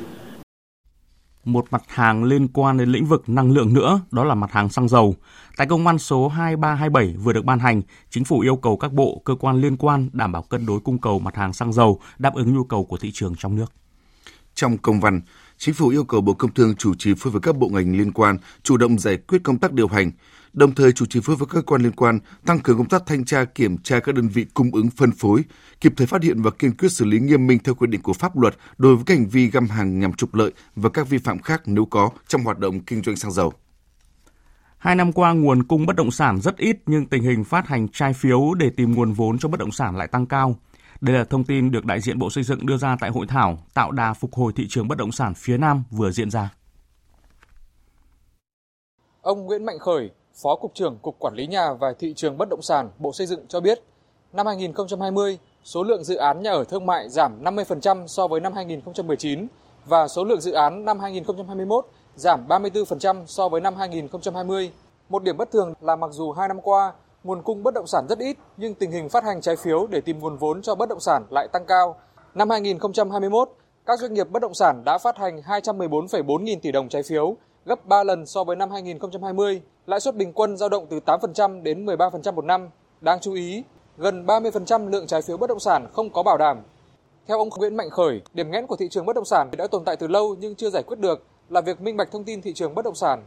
Một 1.52 1.66
mặt 1.72 1.84
hàng 1.88 2.24
liên 2.24 2.48
quan 2.48 2.78
đến 2.78 2.90
lĩnh 2.90 3.06
vực 3.06 3.30
năng 3.30 3.52
lượng 3.52 3.74
nữa, 3.74 4.02
đó 4.12 4.24
là 4.24 4.36
mặt 4.36 4.52
hàng 4.52 4.70
xăng 4.70 4.88
dầu. 4.88 5.16
Tại 5.58 5.68
công 5.68 5.84
văn 5.84 5.98
số 5.98 6.28
2327 6.28 7.16
vừa 7.24 7.34
được 7.34 7.46
ban 7.46 7.60
hành, 7.60 7.82
chính 8.10 8.24
phủ 8.24 8.40
yêu 8.40 8.56
cầu 8.56 8.78
các 8.78 8.94
bộ, 8.94 9.22
cơ 9.26 9.36
quan 9.36 9.62
liên 9.62 9.78
quan 9.78 10.10
đảm 10.14 10.32
bảo 10.32 10.42
cân 10.42 10.66
đối 10.66 10.80
cung 10.80 10.98
cầu 10.98 11.20
mặt 11.20 11.36
hàng 11.36 11.54
xăng 11.54 11.74
dầu 11.74 12.00
đáp 12.20 12.34
ứng 12.36 12.56
nhu 12.56 12.64
cầu 12.64 12.84
của 12.84 12.98
thị 12.98 13.12
trường 13.14 13.36
trong 13.36 13.56
nước. 13.56 13.72
Trong 14.56 14.78
công 14.78 15.00
văn, 15.00 15.22
Chính 15.62 15.74
phủ 15.74 15.90
yêu 15.90 16.04
cầu 16.04 16.22
Bộ 16.22 16.34
Công 16.34 16.54
Thương 16.54 16.76
chủ 16.76 16.94
trì 16.96 17.14
phối 17.18 17.32
với 17.32 17.42
các 17.42 17.58
bộ 17.58 17.70
ngành 17.70 17.98
liên 17.98 18.12
quan 18.12 18.38
chủ 18.64 18.78
động 18.78 19.00
giải 19.00 19.18
quyết 19.18 19.44
công 19.44 19.58
tác 19.58 19.74
điều 19.74 19.88
hành, 19.88 20.12
đồng 20.54 20.76
thời 20.76 20.92
chủ 20.92 21.06
trì 21.06 21.20
phối 21.24 21.36
với 21.36 21.48
các 21.48 21.54
cơ 21.54 21.62
quan 21.62 21.82
liên 21.82 21.92
quan 21.92 22.20
tăng 22.46 22.60
cường 22.60 22.78
công 22.78 22.90
tác 22.90 23.04
thanh 23.06 23.26
tra 23.26 23.46
kiểm 23.46 23.78
tra 23.78 24.00
các 24.00 24.16
đơn 24.16 24.28
vị 24.28 24.46
cung 24.54 24.72
ứng 24.74 24.90
phân 24.90 25.12
phối, 25.12 25.44
kịp 25.82 25.94
thời 25.98 26.08
phát 26.08 26.24
hiện 26.24 26.42
và 26.42 26.52
kiên 26.52 26.78
quyết 26.78 26.92
xử 26.92 27.06
lý 27.06 27.20
nghiêm 27.20 27.48
minh 27.48 27.60
theo 27.64 27.76
quy 27.76 27.88
định 27.88 28.02
của 28.02 28.14
pháp 28.14 28.38
luật 28.38 28.58
đối 28.78 28.96
với 28.96 29.04
các 29.06 29.18
hành 29.18 29.28
vi 29.28 29.50
găm 29.50 29.68
hàng 29.68 30.00
nhằm 30.00 30.14
trục 30.14 30.36
lợi 30.36 30.52
và 30.76 30.90
các 30.90 31.10
vi 31.10 31.18
phạm 31.18 31.40
khác 31.40 31.62
nếu 31.66 31.86
có 31.86 32.10
trong 32.28 32.44
hoạt 32.44 32.60
động 32.60 32.80
kinh 32.80 33.04
doanh 33.04 33.16
xăng 33.16 33.32
dầu. 33.32 33.54
Hai 34.78 34.96
năm 34.96 35.12
qua, 35.12 35.34
nguồn 35.34 35.64
cung 35.64 35.86
bất 35.86 35.96
động 35.96 36.12
sản 36.12 36.42
rất 36.42 36.58
ít 36.58 36.78
nhưng 36.86 37.06
tình 37.06 37.24
hình 37.24 37.44
phát 37.44 37.68
hành 37.68 37.88
trái 37.88 38.14
phiếu 38.14 38.54
để 38.54 38.70
tìm 38.70 38.96
nguồn 38.96 39.14
vốn 39.14 39.40
cho 39.40 39.50
bất 39.50 39.60
động 39.60 39.72
sản 39.72 39.98
lại 39.98 40.08
tăng 40.08 40.26
cao. 40.26 40.56
Đây 41.02 41.16
là 41.16 41.24
thông 41.24 41.44
tin 41.44 41.72
được 41.72 41.86
đại 41.86 42.02
diện 42.02 42.20
Bộ 42.20 42.30
Xây 42.30 42.44
dựng 42.44 42.66
đưa 42.66 42.78
ra 42.78 42.98
tại 43.00 43.10
hội 43.10 43.28
thảo 43.28 43.64
tạo 43.74 43.92
đà 43.92 44.14
phục 44.14 44.34
hồi 44.34 44.54
thị 44.56 44.68
trường 44.70 44.88
bất 44.88 44.98
động 44.98 45.12
sản 45.12 45.34
phía 45.34 45.58
Nam 45.58 45.84
vừa 45.92 46.12
diễn 46.12 46.30
ra. 46.30 46.50
Ông 49.22 49.46
Nguyễn 49.46 49.66
Mạnh 49.66 49.80
Khởi, 49.80 50.12
Phó 50.34 50.56
Cục 50.56 50.74
trưởng 50.74 50.98
Cục 51.02 51.16
Quản 51.20 51.34
lý 51.34 51.48
Nhà 51.48 51.74
và 51.74 51.94
Thị 52.00 52.14
trường 52.14 52.38
Bất 52.38 52.50
động 52.50 52.62
sản 52.62 52.90
Bộ 52.98 53.14
Xây 53.14 53.28
dựng 53.28 53.46
cho 53.48 53.60
biết, 53.60 53.84
năm 54.34 54.48
2020, 54.48 55.38
số 55.64 55.84
lượng 55.84 56.04
dự 56.04 56.16
án 56.16 56.42
nhà 56.42 56.52
ở 56.52 56.64
thương 56.64 56.86
mại 56.86 57.10
giảm 57.10 57.44
50% 57.44 58.08
so 58.08 58.28
với 58.28 58.40
năm 58.40 58.54
2019 58.54 59.48
và 59.86 60.08
số 60.08 60.24
lượng 60.24 60.42
dự 60.42 60.52
án 60.52 60.86
năm 60.86 61.00
2021 61.00 61.86
giảm 62.16 62.48
34% 62.48 63.24
so 63.26 63.50
với 63.50 63.62
năm 63.62 63.76
2020. 63.76 64.72
Một 65.10 65.24
điểm 65.24 65.38
bất 65.38 65.52
thường 65.52 65.74
là 65.82 65.96
mặc 65.96 66.12
dù 66.12 66.32
hai 66.32 66.48
năm 66.48 66.62
qua, 66.62 66.94
nguồn 67.24 67.42
cung 67.44 67.64
bất 67.64 67.74
động 67.74 67.88
sản 67.88 68.06
rất 68.10 68.20
ít 68.20 68.38
nhưng 68.58 68.74
tình 68.74 68.92
hình 68.92 69.10
phát 69.10 69.24
hành 69.24 69.42
trái 69.42 69.56
phiếu 69.56 69.88
để 69.88 70.02
tìm 70.02 70.20
nguồn 70.20 70.38
vốn 70.38 70.62
cho 70.62 70.76
bất 70.76 70.90
động 70.90 71.00
sản 71.00 71.26
lại 71.30 71.48
tăng 71.54 71.66
cao. 71.66 71.96
Năm 72.34 72.50
2021, 72.50 73.50
các 73.86 74.00
doanh 74.00 74.14
nghiệp 74.14 74.30
bất 74.30 74.42
động 74.42 74.54
sản 74.54 74.82
đã 74.86 74.98
phát 74.98 75.18
hành 75.18 75.42
214,4 75.42 76.42
nghìn 76.44 76.60
tỷ 76.60 76.72
đồng 76.72 76.90
trái 76.90 77.04
phiếu, 77.04 77.38
gấp 77.66 77.86
3 77.86 78.04
lần 78.04 78.26
so 78.26 78.44
với 78.44 78.56
năm 78.56 78.72
2020, 78.72 79.62
lãi 79.88 80.00
suất 80.00 80.16
bình 80.16 80.34
quân 80.34 80.58
dao 80.58 80.70
động 80.70 80.88
từ 80.90 81.00
8% 81.06 81.64
đến 81.64 81.86
13% 81.86 82.34
một 82.34 82.46
năm. 82.46 82.70
Đáng 83.02 83.20
chú 83.22 83.34
ý, 83.34 83.64
gần 83.98 84.26
30% 84.26 84.90
lượng 84.90 85.08
trái 85.08 85.22
phiếu 85.22 85.38
bất 85.38 85.50
động 85.50 85.60
sản 85.60 85.88
không 85.94 86.10
có 86.10 86.24
bảo 86.24 86.38
đảm. 86.38 86.58
Theo 87.28 87.38
ông 87.38 87.50
Nguyễn 87.58 87.76
Mạnh 87.76 87.90
Khởi, 87.90 88.22
điểm 88.34 88.52
nghẽn 88.52 88.68
của 88.68 88.76
thị 88.76 88.88
trường 88.92 89.06
bất 89.06 89.16
động 89.16 89.26
sản 89.26 89.50
đã 89.58 89.68
tồn 89.68 89.86
tại 89.86 89.96
từ 89.96 90.08
lâu 90.08 90.36
nhưng 90.40 90.56
chưa 90.56 90.70
giải 90.70 90.84
quyết 90.84 91.00
được 91.00 91.26
là 91.50 91.62
việc 91.62 91.82
minh 91.82 91.98
bạch 91.98 92.12
thông 92.12 92.24
tin 92.24 92.42
thị 92.42 92.54
trường 92.54 92.76
bất 92.76 92.86
động 92.86 92.96
sản 92.96 93.24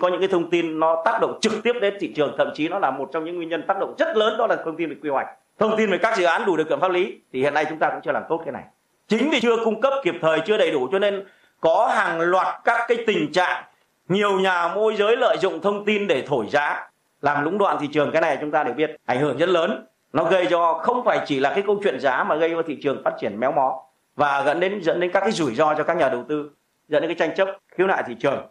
có 0.00 0.08
những 0.08 0.20
cái 0.20 0.28
thông 0.28 0.50
tin 0.50 0.80
nó 0.80 1.02
tác 1.04 1.18
động 1.20 1.38
trực 1.40 1.52
tiếp 1.64 1.72
đến 1.82 1.94
thị 2.00 2.12
trường 2.16 2.34
thậm 2.38 2.50
chí 2.54 2.68
nó 2.68 2.78
là 2.78 2.90
một 2.90 3.08
trong 3.12 3.24
những 3.24 3.36
nguyên 3.36 3.48
nhân 3.48 3.64
tác 3.68 3.78
động 3.80 3.94
rất 3.98 4.16
lớn 4.16 4.36
đó 4.38 4.46
là 4.46 4.56
thông 4.64 4.76
tin 4.76 4.88
về 4.88 4.96
quy 5.02 5.10
hoạch 5.10 5.26
thông 5.58 5.74
tin 5.76 5.90
về 5.90 5.98
các 6.02 6.18
dự 6.18 6.24
án 6.24 6.46
đủ 6.46 6.56
điều 6.56 6.66
kiện 6.66 6.80
pháp 6.80 6.90
lý 6.90 7.20
thì 7.32 7.40
hiện 7.40 7.54
nay 7.54 7.64
chúng 7.68 7.78
ta 7.78 7.90
cũng 7.90 8.00
chưa 8.04 8.12
làm 8.12 8.22
tốt 8.28 8.40
cái 8.44 8.52
này 8.52 8.62
chính 9.08 9.30
vì 9.30 9.40
chưa 9.40 9.64
cung 9.64 9.80
cấp 9.80 9.92
kịp 10.04 10.14
thời 10.22 10.40
chưa 10.46 10.56
đầy 10.56 10.70
đủ 10.70 10.88
cho 10.92 10.98
nên 10.98 11.24
có 11.60 11.90
hàng 11.94 12.20
loạt 12.20 12.46
các 12.64 12.84
cái 12.88 13.04
tình 13.06 13.32
trạng 13.32 13.64
nhiều 14.10 14.40
nhà 14.40 14.74
môi 14.74 14.96
giới 14.96 15.16
lợi 15.16 15.36
dụng 15.40 15.60
thông 15.62 15.84
tin 15.84 16.06
để 16.06 16.24
thổi 16.26 16.46
giá 16.50 16.90
làm 17.20 17.44
lũng 17.44 17.58
đoạn 17.58 17.76
thị 17.80 17.86
trường 17.92 18.10
cái 18.12 18.22
này 18.22 18.38
chúng 18.40 18.50
ta 18.50 18.64
đều 18.64 18.74
biết 18.74 18.90
ảnh 19.04 19.20
hưởng 19.20 19.38
rất 19.38 19.48
lớn 19.48 19.86
nó 20.12 20.24
gây 20.24 20.46
cho 20.50 20.80
không 20.82 21.04
phải 21.04 21.24
chỉ 21.26 21.40
là 21.40 21.50
cái 21.50 21.62
câu 21.66 21.80
chuyện 21.84 22.00
giá 22.00 22.24
mà 22.24 22.36
gây 22.36 22.50
cho 22.50 22.62
thị 22.66 22.78
trường 22.82 23.02
phát 23.04 23.14
triển 23.20 23.40
méo 23.40 23.52
mó 23.52 23.82
và 24.16 24.42
dẫn 24.46 24.60
đến 24.60 24.82
dẫn 24.82 25.00
đến 25.00 25.10
các 25.12 25.20
cái 25.20 25.32
rủi 25.32 25.54
ro 25.54 25.74
cho 25.74 25.84
các 25.84 25.96
nhà 25.96 26.08
đầu 26.08 26.24
tư 26.28 26.50
dẫn 26.88 27.02
đến 27.02 27.08
cái 27.08 27.28
tranh 27.28 27.36
chấp 27.36 27.48
khiếu 27.76 27.86
nại 27.86 28.02
thị 28.06 28.14
trường 28.20 28.46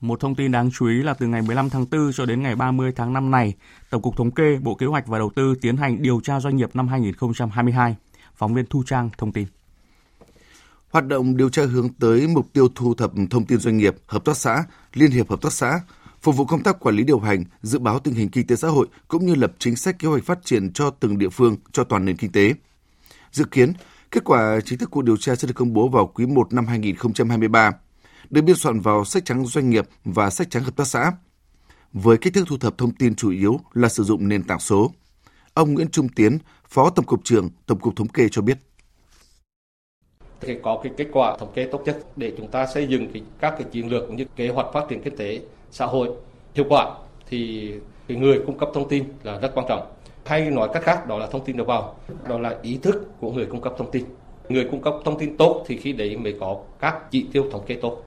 một 0.00 0.20
thông 0.20 0.34
tin 0.34 0.52
đáng 0.52 0.70
chú 0.70 0.86
ý 0.86 1.02
là 1.02 1.14
từ 1.14 1.26
ngày 1.26 1.42
15 1.42 1.70
tháng 1.70 1.86
4 1.90 2.10
cho 2.14 2.26
đến 2.26 2.42
ngày 2.42 2.56
30 2.56 2.92
tháng 2.96 3.12
5 3.12 3.30
này, 3.30 3.54
Tổng 3.90 4.02
cục 4.02 4.16
Thống 4.16 4.30
kê, 4.30 4.58
Bộ 4.62 4.74
Kế 4.74 4.86
hoạch 4.86 5.06
và 5.06 5.18
Đầu 5.18 5.30
tư 5.36 5.54
tiến 5.60 5.76
hành 5.76 6.02
điều 6.02 6.20
tra 6.20 6.40
doanh 6.40 6.56
nghiệp 6.56 6.70
năm 6.74 6.88
2022. 6.88 7.96
Phóng 8.34 8.54
viên 8.54 8.66
Thu 8.66 8.82
Trang 8.86 9.10
thông 9.18 9.32
tin. 9.32 9.46
Hoạt 10.94 11.06
động 11.06 11.36
điều 11.36 11.48
tra 11.48 11.66
hướng 11.66 11.88
tới 11.92 12.26
mục 12.26 12.52
tiêu 12.52 12.68
thu 12.74 12.94
thập 12.94 13.12
thông 13.30 13.46
tin 13.46 13.58
doanh 13.58 13.78
nghiệp, 13.78 13.96
hợp 14.06 14.24
tác 14.24 14.36
xã, 14.36 14.64
liên 14.92 15.10
hiệp 15.10 15.30
hợp 15.30 15.42
tác 15.42 15.52
xã, 15.52 15.80
phục 16.22 16.36
vụ 16.36 16.44
công 16.44 16.62
tác 16.62 16.80
quản 16.80 16.96
lý 16.96 17.04
điều 17.04 17.18
hành, 17.18 17.44
dự 17.62 17.78
báo 17.78 17.98
tình 17.98 18.14
hình 18.14 18.28
kinh 18.28 18.46
tế 18.46 18.56
xã 18.56 18.68
hội 18.68 18.86
cũng 19.08 19.26
như 19.26 19.34
lập 19.34 19.52
chính 19.58 19.76
sách 19.76 19.98
kế 19.98 20.08
hoạch 20.08 20.24
phát 20.24 20.38
triển 20.44 20.72
cho 20.72 20.90
từng 20.90 21.18
địa 21.18 21.28
phương, 21.28 21.56
cho 21.72 21.84
toàn 21.84 22.04
nền 22.04 22.16
kinh 22.16 22.32
tế. 22.32 22.54
Dự 23.32 23.44
kiến, 23.44 23.72
kết 24.10 24.24
quả 24.24 24.60
chính 24.64 24.78
thức 24.78 24.90
cuộc 24.90 25.02
điều 25.02 25.16
tra 25.16 25.34
sẽ 25.34 25.48
được 25.48 25.54
công 25.56 25.72
bố 25.72 25.88
vào 25.88 26.06
quý 26.06 26.26
1 26.26 26.52
năm 26.52 26.66
2023 26.66 27.70
được 28.30 28.42
biên 28.42 28.56
soạn 28.56 28.80
vào 28.80 29.04
sách 29.04 29.24
trắng 29.24 29.46
doanh 29.46 29.70
nghiệp 29.70 29.88
và 30.04 30.30
sách 30.30 30.50
trắng 30.50 30.64
hợp 30.64 30.76
tác 30.76 30.86
xã. 30.86 31.12
với 31.92 32.18
cách 32.18 32.32
thức 32.32 32.44
thu 32.48 32.58
thập 32.58 32.78
thông 32.78 32.94
tin 32.94 33.14
chủ 33.14 33.30
yếu 33.30 33.60
là 33.72 33.88
sử 33.88 34.04
dụng 34.04 34.28
nền 34.28 34.42
tảng 34.42 34.60
số. 34.60 34.92
Ông 35.54 35.74
Nguyễn 35.74 35.90
Trung 35.90 36.08
Tiến, 36.08 36.38
Phó 36.68 36.90
Tổng 36.90 37.06
cục 37.06 37.24
trưởng 37.24 37.50
Tổng 37.66 37.80
cục 37.80 37.96
Thống 37.96 38.08
kê 38.08 38.28
cho 38.30 38.42
biết 38.42 38.58
thì 40.40 40.58
có 40.62 40.80
cái 40.82 40.92
kết 40.96 41.06
quả 41.12 41.36
thống 41.36 41.52
kê 41.54 41.68
tốt 41.72 41.82
nhất 41.84 41.98
để 42.16 42.32
chúng 42.36 42.48
ta 42.48 42.66
xây 42.66 42.86
dựng 42.86 43.12
cái, 43.12 43.22
các 43.40 43.50
cái 43.50 43.64
chiến 43.70 43.90
lược 43.90 44.06
cũng 44.06 44.16
như 44.16 44.24
kế 44.36 44.48
hoạch 44.48 44.66
phát 44.72 44.84
triển 44.88 45.02
kinh 45.02 45.16
tế 45.16 45.40
xã 45.70 45.86
hội 45.86 46.10
hiệu 46.54 46.66
quả 46.68 46.94
thì 47.28 47.72
cái 48.08 48.16
người 48.16 48.40
cung 48.46 48.58
cấp 48.58 48.68
thông 48.74 48.88
tin 48.88 49.04
là 49.22 49.38
rất 49.38 49.50
quan 49.54 49.66
trọng 49.68 49.86
hay 50.24 50.50
nói 50.50 50.68
cách 50.72 50.82
khác 50.82 51.06
đó 51.08 51.18
là 51.18 51.26
thông 51.26 51.44
tin 51.44 51.56
đầu 51.56 51.66
vào 51.66 51.96
đó 52.28 52.38
là 52.38 52.58
ý 52.62 52.78
thức 52.82 53.20
của 53.20 53.32
người 53.32 53.46
cung 53.46 53.60
cấp 53.60 53.74
thông 53.78 53.90
tin 53.90 54.04
người 54.48 54.68
cung 54.70 54.82
cấp 54.82 54.94
thông 55.04 55.18
tin 55.18 55.36
tốt 55.36 55.64
thì 55.66 55.76
khi 55.76 55.92
đấy 55.92 56.16
mới 56.16 56.34
có 56.40 56.62
các 56.80 57.10
chỉ 57.10 57.26
tiêu 57.32 57.44
thống 57.52 57.64
kê 57.66 57.74
tốt 57.82 58.04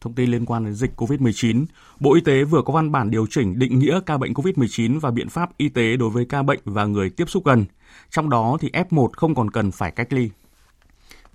Thông 0.00 0.14
tin 0.14 0.30
liên 0.30 0.46
quan 0.46 0.64
đến 0.64 0.74
dịch 0.74 0.90
COVID-19, 0.96 1.64
Bộ 2.00 2.14
Y 2.14 2.20
tế 2.20 2.44
vừa 2.44 2.62
có 2.62 2.72
văn 2.72 2.92
bản 2.92 3.10
điều 3.10 3.26
chỉnh 3.30 3.58
định 3.58 3.78
nghĩa 3.78 4.00
ca 4.06 4.18
bệnh 4.18 4.32
COVID-19 4.32 5.00
và 5.00 5.10
biện 5.10 5.28
pháp 5.28 5.50
y 5.56 5.68
tế 5.68 5.96
đối 5.96 6.10
với 6.10 6.24
ca 6.24 6.42
bệnh 6.42 6.60
và 6.64 6.84
người 6.84 7.10
tiếp 7.10 7.30
xúc 7.30 7.44
gần. 7.44 7.64
Trong 8.10 8.30
đó 8.30 8.56
thì 8.60 8.70
F1 8.70 9.08
không 9.12 9.34
còn 9.34 9.50
cần 9.50 9.70
phải 9.70 9.90
cách 9.90 10.12
ly. 10.12 10.30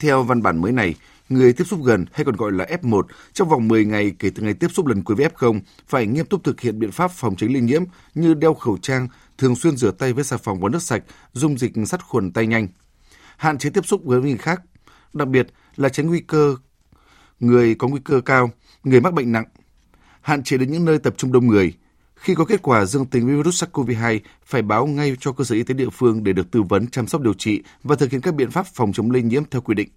Theo 0.03 0.23
văn 0.23 0.41
bản 0.41 0.61
mới 0.61 0.71
này, 0.71 0.95
người 1.29 1.53
tiếp 1.53 1.63
xúc 1.63 1.79
gần 1.83 2.05
hay 2.13 2.25
còn 2.25 2.35
gọi 2.35 2.51
là 2.51 2.65
F1 2.81 3.03
trong 3.33 3.49
vòng 3.49 3.67
10 3.67 3.85
ngày 3.85 4.11
kể 4.19 4.29
từ 4.35 4.43
ngày 4.43 4.53
tiếp 4.53 4.67
xúc 4.73 4.87
lần 4.87 5.03
cuối 5.03 5.15
với 5.15 5.27
F0 5.35 5.59
phải 5.87 6.07
nghiêm 6.07 6.25
túc 6.25 6.43
thực 6.43 6.61
hiện 6.61 6.79
biện 6.79 6.91
pháp 6.91 7.11
phòng 7.11 7.35
tránh 7.35 7.53
lây 7.53 7.61
nhiễm 7.61 7.83
như 8.15 8.33
đeo 8.33 8.53
khẩu 8.53 8.77
trang, 8.81 9.07
thường 9.37 9.55
xuyên 9.55 9.77
rửa 9.77 9.91
tay 9.91 10.13
với 10.13 10.23
xà 10.23 10.37
phòng 10.37 10.59
và 10.59 10.69
nước 10.69 10.81
sạch, 10.81 11.03
dung 11.33 11.57
dịch 11.57 11.71
sát 11.87 12.03
khuẩn 12.03 12.31
tay 12.31 12.47
nhanh, 12.47 12.67
hạn 13.37 13.57
chế 13.57 13.69
tiếp 13.69 13.85
xúc 13.85 14.01
với 14.05 14.21
người 14.21 14.37
khác, 14.37 14.61
đặc 15.13 15.27
biệt 15.27 15.47
là 15.75 15.89
tránh 15.89 16.07
nguy 16.07 16.19
cơ 16.19 16.55
người 17.39 17.75
có 17.75 17.87
nguy 17.87 18.01
cơ 18.03 18.21
cao, 18.21 18.51
người 18.83 19.01
mắc 19.01 19.13
bệnh 19.13 19.31
nặng, 19.31 19.45
hạn 20.21 20.43
chế 20.43 20.57
đến 20.57 20.71
những 20.71 20.85
nơi 20.85 20.99
tập 20.99 21.13
trung 21.17 21.31
đông 21.31 21.47
người. 21.47 21.73
Khi 22.23 22.35
có 22.35 22.45
kết 22.45 22.61
quả 22.61 22.85
dương 22.85 23.05
tính 23.05 23.25
với 23.25 23.35
virus 23.35 23.63
SARS-CoV-2, 23.63 24.19
phải 24.45 24.61
báo 24.61 24.87
ngay 24.87 25.15
cho 25.19 25.31
cơ 25.31 25.43
sở 25.43 25.55
y 25.55 25.63
tế 25.63 25.73
địa 25.73 25.89
phương 25.89 26.23
để 26.23 26.33
được 26.33 26.51
tư 26.51 26.61
vấn, 26.61 26.87
chăm 26.87 27.07
sóc 27.07 27.21
điều 27.21 27.33
trị 27.33 27.63
và 27.83 27.95
thực 27.95 28.11
hiện 28.11 28.21
các 28.21 28.35
biện 28.35 28.51
pháp 28.51 28.65
phòng 28.65 28.93
chống 28.93 29.11
lây 29.11 29.21
nhiễm 29.21 29.43
theo 29.51 29.61
quy 29.61 29.75
định. 29.75 29.89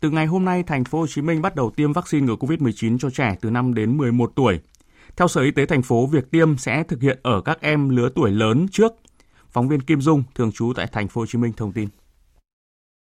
Từ 0.00 0.10
ngày 0.10 0.26
hôm 0.26 0.44
nay, 0.44 0.62
thành 0.62 0.84
phố 0.84 0.98
Hồ 0.98 1.06
Chí 1.06 1.22
Minh 1.22 1.42
bắt 1.42 1.54
đầu 1.54 1.70
tiêm 1.70 1.92
vaccine 1.92 2.26
ngừa 2.26 2.34
COVID-19 2.34 2.98
cho 2.98 3.10
trẻ 3.10 3.36
từ 3.40 3.50
5 3.50 3.74
đến 3.74 3.96
11 3.96 4.32
tuổi. 4.34 4.60
Theo 5.16 5.28
Sở 5.28 5.40
Y 5.40 5.50
tế 5.50 5.66
thành 5.66 5.82
phố, 5.82 6.06
việc 6.06 6.30
tiêm 6.30 6.58
sẽ 6.58 6.82
thực 6.82 7.02
hiện 7.02 7.18
ở 7.22 7.40
các 7.40 7.60
em 7.60 7.88
lứa 7.88 8.08
tuổi 8.14 8.30
lớn 8.30 8.66
trước. 8.72 8.92
Phóng 9.50 9.68
viên 9.68 9.80
Kim 9.80 10.00
Dung, 10.00 10.22
thường 10.34 10.52
trú 10.52 10.72
tại 10.76 10.86
thành 10.92 11.08
phố 11.08 11.20
Hồ 11.20 11.26
Chí 11.26 11.38
Minh 11.38 11.52
thông 11.56 11.72
tin. 11.72 11.88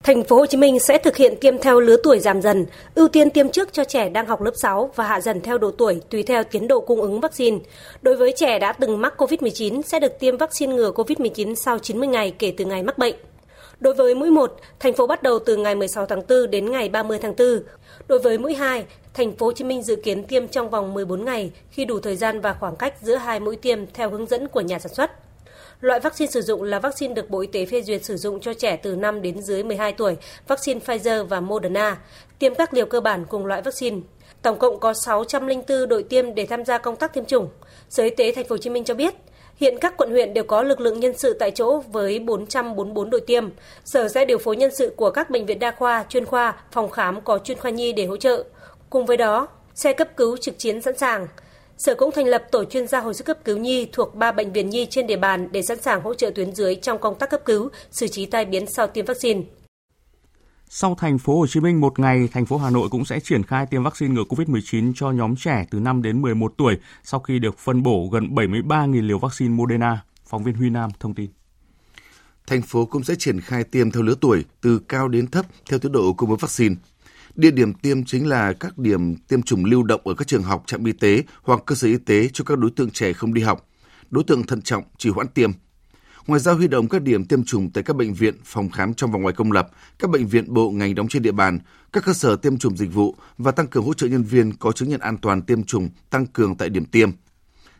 Thành 0.03 0.23
phố 0.23 0.35
Hồ 0.35 0.45
Chí 0.45 0.57
Minh 0.57 0.79
sẽ 0.79 0.97
thực 0.97 1.17
hiện 1.17 1.35
tiêm 1.41 1.57
theo 1.57 1.79
lứa 1.79 1.95
tuổi 2.03 2.19
giảm 2.19 2.41
dần, 2.41 2.65
ưu 2.95 3.07
tiên 3.07 3.29
tiêm 3.29 3.49
trước 3.49 3.73
cho 3.73 3.83
trẻ 3.83 4.09
đang 4.09 4.27
học 4.27 4.41
lớp 4.41 4.51
6 4.55 4.89
và 4.95 5.07
hạ 5.07 5.21
dần 5.21 5.41
theo 5.41 5.57
độ 5.57 5.71
tuổi 5.71 6.01
tùy 6.09 6.23
theo 6.23 6.43
tiến 6.43 6.67
độ 6.67 6.81
cung 6.81 7.01
ứng 7.01 7.19
vaccine. 7.19 7.57
Đối 8.01 8.15
với 8.15 8.33
trẻ 8.35 8.59
đã 8.59 8.73
từng 8.73 9.01
mắc 9.01 9.13
COVID-19 9.17 9.81
sẽ 9.81 9.99
được 9.99 10.19
tiêm 10.19 10.37
vaccine 10.37 10.73
ngừa 10.73 10.91
COVID-19 10.91 11.55
sau 11.55 11.79
90 11.79 12.07
ngày 12.07 12.33
kể 12.39 12.53
từ 12.57 12.65
ngày 12.65 12.83
mắc 12.83 12.97
bệnh. 12.97 13.15
Đối 13.79 13.93
với 13.93 14.15
mũi 14.15 14.29
1, 14.29 14.55
thành 14.79 14.93
phố 14.93 15.07
bắt 15.07 15.23
đầu 15.23 15.39
từ 15.39 15.57
ngày 15.57 15.75
16 15.75 16.05
tháng 16.05 16.21
4 16.29 16.51
đến 16.51 16.71
ngày 16.71 16.89
30 16.89 17.19
tháng 17.21 17.33
4. 17.37 17.47
Đối 18.07 18.19
với 18.19 18.37
mũi 18.37 18.53
2, 18.53 18.85
thành 19.13 19.35
phố 19.35 19.45
Hồ 19.45 19.51
Chí 19.51 19.63
Minh 19.63 19.83
dự 19.83 19.95
kiến 19.95 20.23
tiêm 20.23 20.47
trong 20.47 20.69
vòng 20.69 20.93
14 20.93 21.25
ngày 21.25 21.51
khi 21.71 21.85
đủ 21.85 21.99
thời 21.99 22.15
gian 22.15 22.41
và 22.41 22.53
khoảng 22.53 22.75
cách 22.75 22.93
giữa 23.01 23.15
hai 23.15 23.39
mũi 23.39 23.55
tiêm 23.55 23.79
theo 23.93 24.09
hướng 24.09 24.27
dẫn 24.27 24.47
của 24.47 24.61
nhà 24.61 24.79
sản 24.79 24.93
xuất. 24.93 25.11
Loại 25.81 25.99
vaccine 25.99 26.31
sử 26.31 26.41
dụng 26.41 26.63
là 26.63 26.79
vaccine 26.79 27.13
được 27.13 27.29
Bộ 27.29 27.39
Y 27.39 27.47
tế 27.47 27.65
phê 27.65 27.81
duyệt 27.81 28.05
sử 28.05 28.17
dụng 28.17 28.39
cho 28.39 28.53
trẻ 28.53 28.75
từ 28.75 28.95
5 28.95 29.21
đến 29.21 29.41
dưới 29.41 29.63
12 29.63 29.93
tuổi, 29.93 30.17
vaccine 30.47 30.79
Pfizer 30.85 31.25
và 31.25 31.39
Moderna, 31.39 31.97
tiêm 32.39 32.55
các 32.55 32.73
liều 32.73 32.85
cơ 32.85 33.01
bản 33.01 33.25
cùng 33.29 33.45
loại 33.45 33.61
vaccine. 33.61 33.97
Tổng 34.41 34.59
cộng 34.59 34.79
có 34.79 34.93
604 34.93 35.89
đội 35.89 36.03
tiêm 36.03 36.35
để 36.35 36.45
tham 36.45 36.65
gia 36.65 36.77
công 36.77 36.95
tác 36.95 37.13
tiêm 37.13 37.25
chủng. 37.25 37.49
Sở 37.89 38.03
Y 38.03 38.09
tế 38.09 38.31
Thành 38.31 38.45
phố 38.45 38.53
Hồ 38.53 38.57
Chí 38.57 38.69
Minh 38.69 38.83
cho 38.83 38.93
biết, 38.93 39.13
Hiện 39.55 39.77
các 39.81 39.97
quận 39.97 40.11
huyện 40.11 40.33
đều 40.33 40.43
có 40.43 40.63
lực 40.63 40.79
lượng 40.79 40.99
nhân 40.99 41.17
sự 41.17 41.33
tại 41.39 41.51
chỗ 41.51 41.79
với 41.79 42.19
444 42.19 43.09
đội 43.09 43.21
tiêm. 43.21 43.49
Sở 43.85 44.07
sẽ 44.07 44.25
điều 44.25 44.37
phối 44.37 44.55
nhân 44.55 44.75
sự 44.75 44.93
của 44.95 45.11
các 45.11 45.29
bệnh 45.29 45.45
viện 45.45 45.59
đa 45.59 45.71
khoa, 45.71 46.05
chuyên 46.09 46.25
khoa, 46.25 46.55
phòng 46.71 46.89
khám 46.89 47.21
có 47.21 47.39
chuyên 47.39 47.57
khoa 47.57 47.71
nhi 47.71 47.93
để 47.93 48.05
hỗ 48.05 48.17
trợ. 48.17 48.43
Cùng 48.89 49.05
với 49.05 49.17
đó, 49.17 49.47
xe 49.73 49.93
cấp 49.93 50.07
cứu 50.17 50.37
trực 50.37 50.57
chiến 50.57 50.81
sẵn 50.81 50.97
sàng. 50.97 51.27
Sở 51.85 51.95
cũng 51.95 52.11
thành 52.15 52.25
lập 52.25 52.43
tổ 52.51 52.65
chuyên 52.65 52.87
gia 52.87 52.99
hồi 52.99 53.13
sức 53.13 53.23
cấp 53.23 53.37
cứu 53.45 53.57
nhi 53.57 53.87
thuộc 53.93 54.15
ba 54.15 54.31
bệnh 54.31 54.53
viện 54.53 54.69
nhi 54.69 54.87
trên 54.89 55.07
địa 55.07 55.17
bàn 55.17 55.47
để 55.51 55.61
sẵn 55.61 55.81
sàng 55.81 56.01
hỗ 56.01 56.13
trợ 56.13 56.31
tuyến 56.35 56.55
dưới 56.55 56.75
trong 56.75 56.99
công 56.99 57.15
tác 57.19 57.29
cấp 57.29 57.41
cứu, 57.45 57.69
xử 57.91 58.07
trí 58.07 58.25
tai 58.25 58.45
biến 58.45 58.65
sau 58.67 58.87
tiêm 58.87 59.05
vaccine. 59.05 59.41
Sau 60.69 60.95
thành 60.99 61.17
phố 61.17 61.39
Hồ 61.39 61.47
Chí 61.47 61.59
Minh 61.59 61.81
một 61.81 61.99
ngày, 61.99 62.29
thành 62.33 62.45
phố 62.45 62.57
Hà 62.57 62.69
Nội 62.69 62.89
cũng 62.91 63.05
sẽ 63.05 63.19
triển 63.19 63.43
khai 63.43 63.65
tiêm 63.65 63.83
vaccine 63.83 64.13
ngừa 64.13 64.23
COVID-19 64.23 64.93
cho 64.95 65.11
nhóm 65.11 65.35
trẻ 65.35 65.65
từ 65.71 65.79
5 65.79 66.01
đến 66.01 66.21
11 66.21 66.53
tuổi 66.57 66.77
sau 67.03 67.19
khi 67.19 67.39
được 67.39 67.59
phân 67.59 67.83
bổ 67.83 68.09
gần 68.11 68.27
73.000 68.35 69.07
liều 69.07 69.19
vaccine 69.19 69.51
Moderna. 69.51 70.03
Phóng 70.25 70.43
viên 70.43 70.55
Huy 70.55 70.69
Nam 70.69 70.89
thông 70.99 71.13
tin. 71.13 71.29
Thành 72.47 72.61
phố 72.61 72.85
cũng 72.85 73.03
sẽ 73.03 73.15
triển 73.19 73.41
khai 73.41 73.63
tiêm 73.63 73.91
theo 73.91 74.03
lứa 74.03 74.15
tuổi 74.21 74.45
từ 74.61 74.79
cao 74.79 75.07
đến 75.07 75.27
thấp 75.27 75.45
theo 75.69 75.79
tiến 75.79 75.91
độ 75.91 76.13
cung 76.13 76.29
ứng 76.29 76.39
vaccine. 76.39 76.75
Địa 77.35 77.51
điểm 77.51 77.73
tiêm 77.73 78.03
chính 78.05 78.27
là 78.27 78.53
các 78.53 78.77
điểm 78.77 79.15
tiêm 79.15 79.41
chủng 79.41 79.65
lưu 79.65 79.83
động 79.83 80.01
ở 80.03 80.13
các 80.13 80.27
trường 80.27 80.43
học, 80.43 80.63
trạm 80.67 80.85
y 80.85 80.91
tế 80.91 81.23
hoặc 81.43 81.59
cơ 81.65 81.75
sở 81.75 81.87
y 81.87 81.97
tế 81.97 82.29
cho 82.33 82.43
các 82.43 82.59
đối 82.59 82.71
tượng 82.71 82.89
trẻ 82.89 83.13
không 83.13 83.33
đi 83.33 83.41
học. 83.41 83.67
Đối 84.09 84.23
tượng 84.23 84.43
thận 84.43 84.61
trọng 84.61 84.83
chỉ 84.97 85.09
hoãn 85.09 85.27
tiêm 85.27 85.51
Ngoài 86.27 86.39
ra 86.39 86.51
huy 86.51 86.67
động 86.67 86.89
các 86.89 87.01
điểm 87.01 87.25
tiêm 87.25 87.43
chủng 87.43 87.69
tại 87.69 87.83
các 87.83 87.95
bệnh 87.95 88.13
viện, 88.13 88.35
phòng 88.43 88.69
khám 88.69 88.93
trong 88.93 89.11
và 89.11 89.19
ngoài 89.19 89.33
công 89.37 89.51
lập, 89.51 89.69
các 89.99 90.09
bệnh 90.09 90.27
viện 90.27 90.53
bộ 90.53 90.71
ngành 90.71 90.95
đóng 90.95 91.07
trên 91.07 91.21
địa 91.21 91.31
bàn, 91.31 91.59
các 91.93 92.05
cơ 92.05 92.13
sở 92.13 92.35
tiêm 92.35 92.57
chủng 92.57 92.77
dịch 92.77 92.93
vụ 92.93 93.15
và 93.37 93.51
tăng 93.51 93.67
cường 93.67 93.83
hỗ 93.83 93.93
trợ 93.93 94.07
nhân 94.07 94.23
viên 94.23 94.53
có 94.53 94.71
chứng 94.71 94.89
nhận 94.89 94.99
an 94.99 95.17
toàn 95.17 95.41
tiêm 95.41 95.63
chủng 95.63 95.89
tăng 96.09 96.25
cường 96.25 96.55
tại 96.55 96.69
điểm 96.69 96.85
tiêm. 96.85 97.11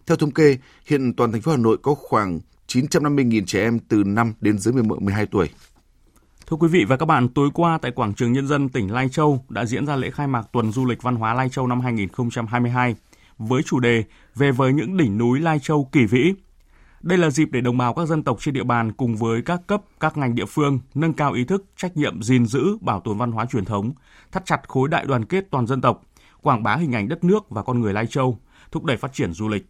Theo 0.05 0.17
thống 0.17 0.31
kê, 0.31 0.57
hiện 0.85 1.13
toàn 1.13 1.31
thành 1.31 1.41
phố 1.41 1.51
Hà 1.51 1.57
Nội 1.57 1.77
có 1.81 1.95
khoảng 1.95 2.39
950.000 2.67 3.45
trẻ 3.45 3.61
em 3.61 3.79
từ 3.79 4.03
5 4.03 4.33
đến 4.41 4.57
dưới 4.59 4.73
12 4.73 5.25
tuổi. 5.25 5.49
Thưa 6.51 6.57
quý 6.57 6.67
vị 6.67 6.85
và 6.85 6.97
các 6.97 7.05
bạn, 7.05 7.29
tối 7.29 7.49
qua 7.53 7.77
tại 7.81 7.91
Quảng 7.91 8.13
trường 8.13 8.33
Nhân 8.33 8.47
dân 8.47 8.69
tỉnh 8.69 8.93
Lai 8.93 9.09
Châu 9.09 9.45
đã 9.49 9.65
diễn 9.65 9.85
ra 9.85 9.95
lễ 9.95 10.09
khai 10.11 10.27
mạc 10.27 10.47
tuần 10.51 10.71
du 10.71 10.85
lịch 10.85 11.01
văn 11.01 11.15
hóa 11.15 11.33
Lai 11.33 11.49
Châu 11.49 11.67
năm 11.67 11.81
2022 11.81 12.95
với 13.37 13.63
chủ 13.63 13.79
đề 13.79 14.03
Về 14.35 14.51
với 14.51 14.73
những 14.73 14.97
đỉnh 14.97 15.17
núi 15.17 15.39
Lai 15.39 15.59
Châu 15.59 15.89
kỳ 15.91 16.05
vĩ, 16.05 16.33
đây 17.01 17.17
là 17.17 17.29
dịp 17.29 17.49
để 17.51 17.61
đồng 17.61 17.77
bào 17.77 17.93
các 17.93 18.05
dân 18.05 18.23
tộc 18.23 18.37
trên 18.39 18.53
địa 18.53 18.63
bàn 18.63 18.91
cùng 18.91 19.15
với 19.15 19.41
các 19.41 19.61
cấp, 19.67 19.81
các 19.99 20.17
ngành 20.17 20.35
địa 20.35 20.45
phương 20.45 20.79
nâng 20.93 21.13
cao 21.13 21.33
ý 21.33 21.43
thức, 21.43 21.65
trách 21.77 21.97
nhiệm 21.97 22.23
gìn 22.23 22.45
giữ, 22.45 22.77
bảo 22.81 22.99
tồn 22.99 23.17
văn 23.17 23.31
hóa 23.31 23.45
truyền 23.45 23.65
thống, 23.65 23.91
thắt 24.31 24.45
chặt 24.45 24.61
khối 24.67 24.89
đại 24.89 25.05
đoàn 25.05 25.25
kết 25.25 25.45
toàn 25.51 25.67
dân 25.67 25.81
tộc, 25.81 26.01
quảng 26.41 26.63
bá 26.63 26.75
hình 26.75 26.95
ảnh 26.95 27.07
đất 27.07 27.23
nước 27.23 27.49
và 27.49 27.63
con 27.63 27.79
người 27.79 27.93
Lai 27.93 28.07
Châu, 28.07 28.37
thúc 28.71 28.83
đẩy 28.83 28.97
phát 28.97 29.13
triển 29.13 29.33
du 29.33 29.47
lịch. 29.47 29.65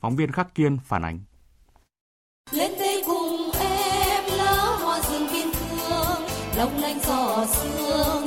Phóng 0.00 0.16
viên 0.16 0.32
Khắc 0.32 0.54
Kiên 0.54 0.78
phản 0.84 1.02
ánh. 1.02 1.20
Long 6.56 6.78
lanh 6.80 6.98
gió 7.02 7.46
sương 7.46 8.24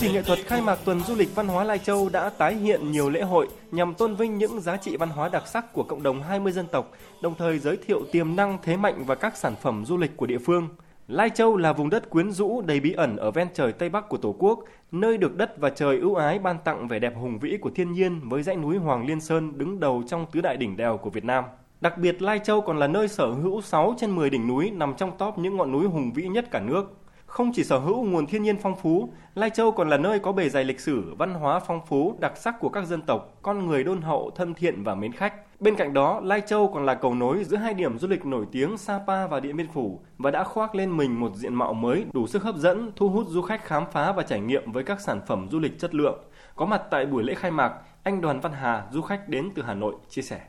trình 0.00 0.12
nghệ 0.12 0.22
thuật 0.22 0.38
khai 0.46 0.60
mạc 0.60 0.78
tuần 0.84 1.00
du 1.00 1.14
lịch 1.14 1.34
văn 1.34 1.48
hóa 1.48 1.64
Lai 1.64 1.78
Châu 1.78 2.08
đã 2.08 2.28
tái 2.28 2.54
hiện 2.54 2.92
nhiều 2.92 3.10
lễ 3.10 3.22
hội 3.22 3.48
nhằm 3.70 3.94
tôn 3.94 4.14
vinh 4.14 4.38
những 4.38 4.60
giá 4.60 4.76
trị 4.76 4.96
văn 4.96 5.08
hóa 5.08 5.28
đặc 5.28 5.42
sắc 5.46 5.72
của 5.72 5.82
cộng 5.82 6.02
đồng 6.02 6.22
20 6.22 6.52
dân 6.52 6.66
tộc, 6.66 6.90
đồng 7.22 7.34
thời 7.38 7.58
giới 7.58 7.76
thiệu 7.76 8.02
tiềm 8.12 8.36
năng 8.36 8.58
thế 8.62 8.76
mạnh 8.76 9.04
và 9.06 9.14
các 9.14 9.36
sản 9.36 9.54
phẩm 9.62 9.84
du 9.84 9.96
lịch 9.96 10.16
của 10.16 10.26
địa 10.26 10.38
phương. 10.38 10.68
Lai 11.08 11.30
Châu 11.30 11.56
là 11.56 11.72
vùng 11.72 11.90
đất 11.90 12.10
quyến 12.10 12.32
rũ 12.32 12.62
đầy 12.62 12.80
bí 12.80 12.92
ẩn 12.92 13.16
ở 13.16 13.30
ven 13.30 13.48
trời 13.54 13.72
Tây 13.72 13.88
Bắc 13.88 14.08
của 14.08 14.16
Tổ 14.16 14.34
quốc, 14.38 14.64
nơi 14.92 15.18
được 15.18 15.36
đất 15.36 15.58
và 15.58 15.70
trời 15.70 15.98
ưu 15.98 16.14
ái 16.14 16.38
ban 16.38 16.58
tặng 16.64 16.88
vẻ 16.88 16.98
đẹp 16.98 17.12
hùng 17.16 17.38
vĩ 17.38 17.58
của 17.60 17.70
thiên 17.74 17.92
nhiên 17.92 18.28
với 18.28 18.42
dãy 18.42 18.56
núi 18.56 18.76
Hoàng 18.76 19.06
Liên 19.06 19.20
Sơn 19.20 19.58
đứng 19.58 19.80
đầu 19.80 20.02
trong 20.08 20.26
tứ 20.32 20.40
đại 20.40 20.56
đỉnh 20.56 20.76
đèo 20.76 20.96
của 20.96 21.10
Việt 21.10 21.24
Nam. 21.24 21.44
Đặc 21.80 21.98
biệt 21.98 22.22
Lai 22.22 22.38
Châu 22.38 22.60
còn 22.60 22.78
là 22.78 22.86
nơi 22.86 23.08
sở 23.08 23.26
hữu 23.26 23.60
6 23.60 23.94
trên 23.98 24.10
10 24.10 24.30
đỉnh 24.30 24.46
núi 24.46 24.70
nằm 24.70 24.94
trong 24.96 25.18
top 25.18 25.38
những 25.38 25.56
ngọn 25.56 25.72
núi 25.72 25.86
hùng 25.86 26.12
vĩ 26.12 26.28
nhất 26.28 26.50
cả 26.50 26.60
nước. 26.60 26.96
Không 27.26 27.52
chỉ 27.54 27.64
sở 27.64 27.78
hữu 27.78 28.04
nguồn 28.04 28.26
thiên 28.26 28.42
nhiên 28.42 28.56
phong 28.62 28.76
phú, 28.76 29.12
Lai 29.34 29.50
Châu 29.50 29.72
còn 29.72 29.88
là 29.88 29.96
nơi 29.96 30.18
có 30.18 30.32
bề 30.32 30.48
dày 30.48 30.64
lịch 30.64 30.80
sử, 30.80 31.14
văn 31.18 31.34
hóa 31.34 31.60
phong 31.60 31.80
phú, 31.86 32.16
đặc 32.20 32.36
sắc 32.36 32.60
của 32.60 32.68
các 32.68 32.86
dân 32.86 33.02
tộc, 33.02 33.38
con 33.42 33.66
người 33.66 33.84
đôn 33.84 34.02
hậu, 34.02 34.30
thân 34.36 34.54
thiện 34.54 34.84
và 34.84 34.94
mến 34.94 35.12
khách. 35.12 35.60
Bên 35.60 35.74
cạnh 35.74 35.92
đó, 35.92 36.20
Lai 36.24 36.40
Châu 36.46 36.72
còn 36.74 36.86
là 36.86 36.94
cầu 36.94 37.14
nối 37.14 37.44
giữa 37.44 37.56
hai 37.56 37.74
điểm 37.74 37.98
du 37.98 38.08
lịch 38.08 38.26
nổi 38.26 38.46
tiếng 38.52 38.78
Sapa 38.78 39.26
và 39.26 39.40
Điện 39.40 39.56
Biên 39.56 39.68
Phủ 39.68 40.00
và 40.18 40.30
đã 40.30 40.44
khoác 40.44 40.74
lên 40.74 40.96
mình 40.96 41.20
một 41.20 41.34
diện 41.34 41.54
mạo 41.54 41.74
mới 41.74 42.04
đủ 42.12 42.26
sức 42.26 42.42
hấp 42.42 42.56
dẫn, 42.56 42.92
thu 42.96 43.08
hút 43.08 43.26
du 43.28 43.42
khách 43.42 43.64
khám 43.64 43.84
phá 43.92 44.12
và 44.12 44.22
trải 44.22 44.40
nghiệm 44.40 44.72
với 44.72 44.84
các 44.84 45.00
sản 45.00 45.20
phẩm 45.26 45.48
du 45.50 45.58
lịch 45.58 45.78
chất 45.78 45.94
lượng. 45.94 46.18
Có 46.56 46.66
mặt 46.66 46.82
tại 46.90 47.06
buổi 47.06 47.22
lễ 47.22 47.34
khai 47.34 47.50
mạc, 47.50 47.72
anh 48.02 48.20
Đoàn 48.20 48.40
Văn 48.40 48.52
Hà, 48.52 48.86
du 48.90 49.02
khách 49.02 49.28
đến 49.28 49.50
từ 49.54 49.62
Hà 49.62 49.74
Nội, 49.74 49.94
chia 50.08 50.22
sẻ. 50.22 50.40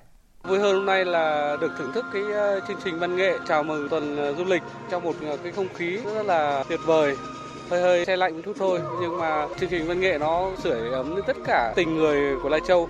Vui 0.43 0.59
hơn 0.59 0.75
hôm 0.75 0.85
nay 0.85 1.05
là 1.05 1.57
được 1.61 1.71
thưởng 1.77 1.91
thức 1.93 2.05
cái 2.13 2.23
ờ, 2.33 2.59
chương 2.67 2.77
trình 2.83 2.99
văn 2.99 3.15
nghệ 3.15 3.37
chào 3.47 3.63
mừng 3.63 3.89
tuần 3.89 4.17
ờ, 4.17 4.33
du 4.33 4.43
lịch 4.43 4.61
trong 4.89 5.03
một 5.03 5.15
ờ, 5.25 5.37
cái 5.43 5.51
không 5.51 5.67
khí 5.75 5.97
rất 6.15 6.25
là 6.25 6.63
tuyệt 6.69 6.79
vời. 6.85 7.17
Hơi 7.69 7.81
hơi 7.81 8.05
xe 8.05 8.17
lạnh 8.17 8.35
một 8.35 8.41
chút 8.45 8.55
thôi, 8.59 8.79
nhưng 9.01 9.17
mà 9.17 9.47
chương 9.59 9.69
trình 9.69 9.87
văn 9.87 9.99
nghệ 9.99 10.17
nó 10.17 10.51
sưởi 10.63 10.91
ấm 10.91 11.15
lên 11.15 11.25
tất 11.27 11.37
cả 11.45 11.73
tình 11.75 11.97
người 11.97 12.35
của 12.43 12.49
Lai 12.49 12.59
Châu. 12.67 12.89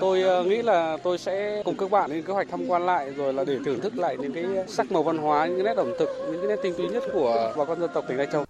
Tôi 0.00 0.44
nghĩ 0.44 0.62
là 0.62 0.96
tôi 1.02 1.18
sẽ 1.18 1.62
cùng 1.64 1.76
các 1.76 1.90
bạn 1.90 2.10
lên 2.10 2.22
kế 2.22 2.32
hoạch 2.32 2.46
tham 2.50 2.66
quan 2.68 2.86
lại 2.86 3.10
rồi 3.10 3.32
là 3.32 3.44
để 3.44 3.58
thưởng 3.64 3.80
thức 3.80 3.98
lại 3.98 4.16
những 4.16 4.32
cái 4.32 4.44
sắc 4.68 4.92
màu 4.92 5.02
văn 5.02 5.18
hóa, 5.18 5.46
những 5.46 5.56
cái 5.56 5.64
nét 5.64 5.76
ẩm 5.76 5.92
thực, 5.98 6.08
những 6.30 6.40
cái 6.40 6.48
nét 6.48 6.62
tinh 6.62 6.74
túy 6.78 6.88
nhất 6.88 7.02
của 7.12 7.52
bà 7.56 7.64
con 7.64 7.80
dân 7.80 7.90
tộc 7.94 8.04
tỉnh 8.08 8.16
Lai 8.18 8.26
Châu. 8.32 8.45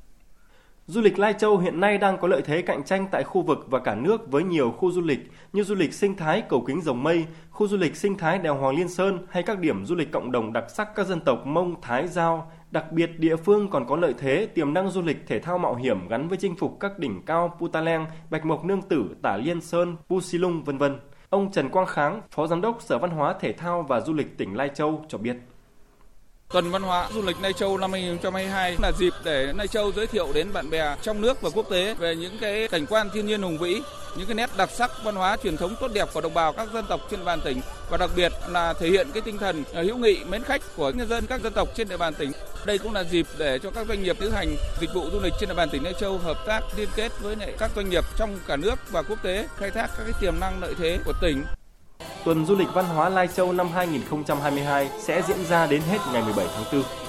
Du 0.89 1.01
lịch 1.01 1.19
Lai 1.19 1.33
Châu 1.33 1.59
hiện 1.59 1.81
nay 1.81 1.99
đang 1.99 2.19
có 2.19 2.29
lợi 2.29 2.43
thế 2.43 2.63
cạnh 2.63 2.85
tranh 2.85 3.07
tại 3.11 3.25
khu 3.25 3.43
vực 3.43 3.67
và 3.71 3.79
cả 3.79 3.95
nước 3.95 4.31
với 4.31 4.45
nhiều 4.45 4.71
khu 4.71 4.93
du 4.93 5.01
lịch 5.01 5.31
như 5.53 5.63
du 5.63 5.75
lịch 5.75 5.95
sinh 5.95 6.17
thái 6.17 6.43
cầu 6.49 6.65
kính 6.67 6.81
rồng 6.81 7.03
mây, 7.03 7.25
khu 7.51 7.69
du 7.69 7.77
lịch 7.77 7.97
sinh 7.97 8.19
thái 8.19 8.39
đèo 8.39 8.55
Hoàng 8.55 8.77
Liên 8.77 8.89
Sơn 8.89 9.19
hay 9.31 9.43
các 9.43 9.59
điểm 9.59 9.85
du 9.87 9.95
lịch 9.95 10.13
cộng 10.13 10.33
đồng 10.33 10.53
đặc 10.53 10.65
sắc 10.69 10.89
các 10.95 11.07
dân 11.07 11.21
tộc 11.21 11.47
Mông, 11.47 11.81
Thái, 11.81 12.09
Giao. 12.09 12.53
Đặc 12.71 12.93
biệt, 12.93 13.11
địa 13.19 13.37
phương 13.37 13.71
còn 13.71 13.87
có 13.87 13.97
lợi 13.97 14.15
thế 14.19 14.47
tiềm 14.55 14.75
năng 14.75 14.91
du 14.91 15.03
lịch 15.03 15.27
thể 15.27 15.39
thao 15.39 15.59
mạo 15.59 15.75
hiểm 15.75 16.09
gắn 16.09 16.29
với 16.29 16.39
chinh 16.39 16.57
phục 16.57 16.77
các 16.81 16.99
đỉnh 16.99 17.23
cao 17.27 17.57
Putaleng, 17.61 18.07
Bạch 18.31 18.47
Mộc 18.47 18.65
Nương 18.65 18.83
Tử, 18.83 19.17
Tả 19.23 19.37
Liên 19.37 19.61
Sơn, 19.61 19.97
Pusilung, 20.09 20.65
vân 20.65 20.79
vân. 20.79 20.99
Ông 21.31 21.53
Trần 21.53 21.69
Quang 21.69 21.87
Kháng, 21.87 22.23
Phó 22.31 22.47
Giám 22.47 22.61
đốc 22.61 22.83
Sở 22.83 22.99
Văn 22.99 23.11
hóa 23.11 23.35
Thể 23.41 23.53
thao 23.53 23.83
và 23.83 24.01
Du 24.01 24.13
lịch 24.13 24.39
tỉnh 24.39 24.57
Lai 24.57 24.71
Châu 24.75 25.05
cho 25.09 25.19
biết. 25.19 25.37
Tuần 26.53 26.71
văn 26.71 26.83
hóa 26.83 27.09
du 27.15 27.23
lịch 27.23 27.37
Lai 27.43 27.53
Châu 27.53 27.79
năm 27.79 27.93
2022 27.93 28.77
là 28.83 28.93
dịp 28.93 29.13
để 29.25 29.53
Lai 29.57 29.69
Châu 29.69 29.93
giới 29.93 30.07
thiệu 30.07 30.29
đến 30.35 30.53
bạn 30.53 30.71
bè 30.71 30.97
trong 31.03 31.21
nước 31.21 31.43
và 31.43 31.51
quốc 31.51 31.67
tế 31.71 31.95
về 31.95 32.17
những 32.17 32.39
cái 32.41 32.69
cảnh 32.69 32.87
quan 32.87 33.11
thiên 33.11 33.27
nhiên 33.27 33.43
hùng 33.43 33.59
vĩ, 33.59 33.83
những 34.17 34.27
cái 34.27 34.35
nét 34.35 34.51
đặc 34.57 34.71
sắc 34.71 34.91
văn 35.05 35.15
hóa 35.15 35.37
truyền 35.43 35.57
thống 35.57 35.77
tốt 35.81 35.89
đẹp 35.95 36.09
của 36.15 36.21
đồng 36.21 36.35
bào 36.35 36.53
các 36.53 36.69
dân 36.75 36.85
tộc 36.89 37.01
trên 37.11 37.21
địa 37.21 37.25
bàn 37.25 37.41
tỉnh 37.45 37.61
và 37.91 37.97
đặc 37.97 38.11
biệt 38.17 38.33
là 38.49 38.73
thể 38.73 38.89
hiện 38.89 39.07
cái 39.15 39.21
tinh 39.21 39.39
thần 39.39 39.65
ờ, 39.73 39.83
hữu 39.83 39.97
nghị 39.97 40.25
mến 40.25 40.43
khách 40.43 40.63
của 40.77 40.91
nhân 40.91 41.09
dân 41.09 41.27
các 41.27 41.43
dân 41.43 41.53
tộc 41.53 41.69
trên 41.75 41.89
địa 41.89 41.97
bàn 41.97 42.15
tỉnh. 42.15 42.33
Đây 42.67 42.79
cũng 42.79 42.93
là 42.93 43.05
dịp 43.05 43.27
để 43.39 43.59
cho 43.59 43.71
các 43.71 43.87
doanh 43.89 44.03
nghiệp 44.03 44.17
lữ 44.21 44.31
hành 44.31 44.57
dịch 44.81 44.91
vụ 44.95 45.11
du 45.13 45.21
lịch 45.21 45.33
trên 45.41 45.49
địa 45.49 45.55
bàn 45.55 45.69
tỉnh 45.71 45.85
Lai 45.85 45.95
Châu 46.01 46.19
hợp 46.19 46.47
tác 46.47 46.61
liên 46.77 46.89
kết 46.97 47.13
với 47.21 47.37
các 47.59 47.71
doanh 47.77 47.91
nghiệp 47.91 48.05
trong 48.17 48.39
cả 48.47 48.57
nước 48.57 48.75
và 48.91 49.03
quốc 49.03 49.23
tế 49.23 49.49
khai 49.57 49.71
thác 49.71 49.91
các 49.99 50.05
cái 50.05 50.13
tiềm 50.21 50.41
năng 50.41 50.61
lợi 50.61 50.75
thế 50.79 50.99
của 51.05 51.13
tỉnh 51.21 51.45
Tuần 52.27 52.45
du 52.45 52.55
lịch 52.57 52.69
văn 52.75 52.85
hóa 52.85 53.09
Lai 53.09 53.29
Châu 53.29 53.53
năm 53.53 53.69
2022 53.75 54.91
sẽ 54.99 55.23
diễn 55.29 55.45
ra 55.49 55.67
đến 55.67 55.83
hết 55.91 55.99
ngày 56.13 56.23
17 56.23 56.47
tháng 56.55 56.65
4. 56.73 57.06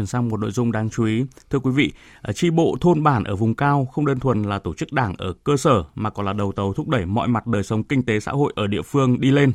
Chuyển 0.00 0.06
sang 0.06 0.28
một 0.28 0.40
nội 0.40 0.50
dung 0.50 0.72
đáng 0.72 0.90
chú 0.90 1.04
ý. 1.04 1.24
Thưa 1.50 1.58
quý 1.58 1.70
vị, 1.70 1.92
ờ, 2.22 2.32
tri 2.32 2.50
bộ 2.50 2.76
thôn 2.80 3.02
bản 3.02 3.24
ở 3.24 3.36
vùng 3.36 3.54
cao 3.54 3.88
không 3.92 4.06
đơn 4.06 4.20
thuần 4.20 4.42
là 4.42 4.58
tổ 4.58 4.74
chức 4.74 4.92
đảng 4.92 5.14
ở 5.18 5.32
cơ 5.44 5.56
sở 5.56 5.84
mà 5.94 6.10
còn 6.10 6.26
là 6.26 6.32
đầu 6.32 6.52
tàu 6.52 6.72
thúc 6.72 6.88
đẩy 6.88 7.06
mọi 7.06 7.28
mặt 7.28 7.46
đời 7.46 7.62
sống 7.62 7.84
kinh 7.84 8.02
tế 8.02 8.20
xã 8.20 8.32
hội 8.32 8.52
ở 8.56 8.66
địa 8.66 8.82
phương 8.82 9.20
đi 9.20 9.30
lên. 9.30 9.52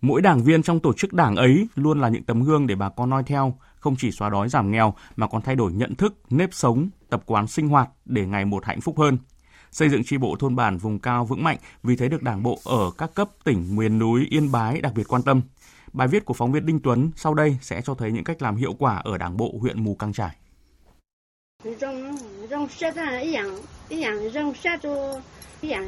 Mỗi 0.00 0.22
đảng 0.22 0.42
viên 0.42 0.62
trong 0.62 0.80
tổ 0.80 0.92
chức 0.92 1.12
đảng 1.12 1.36
ấy 1.36 1.68
luôn 1.74 2.00
là 2.00 2.08
những 2.08 2.24
tấm 2.24 2.42
gương 2.42 2.66
để 2.66 2.74
bà 2.74 2.88
con 2.88 3.10
noi 3.10 3.22
theo, 3.26 3.58
không 3.80 3.96
chỉ 3.98 4.10
xóa 4.10 4.30
đói 4.30 4.48
giảm 4.48 4.70
nghèo 4.70 4.94
mà 5.16 5.26
còn 5.26 5.42
thay 5.42 5.56
đổi 5.56 5.72
nhận 5.72 5.94
thức, 5.94 6.14
nếp 6.30 6.54
sống, 6.54 6.88
tập 7.10 7.22
quán 7.26 7.46
sinh 7.46 7.68
hoạt 7.68 7.88
để 8.04 8.26
ngày 8.26 8.44
một 8.44 8.64
hạnh 8.64 8.80
phúc 8.80 8.98
hơn. 8.98 9.18
Xây 9.70 9.88
dựng 9.88 10.04
tri 10.04 10.18
bộ 10.18 10.36
thôn 10.38 10.56
bản 10.56 10.78
vùng 10.78 10.98
cao 10.98 11.24
vững 11.24 11.44
mạnh 11.44 11.58
vì 11.82 11.96
thế 11.96 12.08
được 12.08 12.22
đảng 12.22 12.42
bộ 12.42 12.58
ở 12.64 12.90
các 12.98 13.14
cấp 13.14 13.28
tỉnh 13.44 13.76
miền 13.76 13.98
núi 13.98 14.26
Yên 14.30 14.52
Bái 14.52 14.80
đặc 14.80 14.92
biệt 14.94 15.04
quan 15.08 15.22
tâm. 15.22 15.40
Bài 15.96 16.08
viết 16.08 16.24
của 16.24 16.34
phóng 16.34 16.52
viên 16.52 16.66
Đinh 16.66 16.80
Tuấn 16.80 17.10
sau 17.16 17.34
đây 17.34 17.58
sẽ 17.60 17.80
cho 17.84 17.94
thấy 17.94 18.12
những 18.12 18.24
cách 18.24 18.42
làm 18.42 18.56
hiệu 18.56 18.72
quả 18.78 18.96
ở 18.96 19.18
Đảng 19.18 19.36
bộ 19.36 19.54
huyện 19.60 19.84
Mù 19.84 19.94
Căng 19.94 20.12
Trải. 20.12 20.36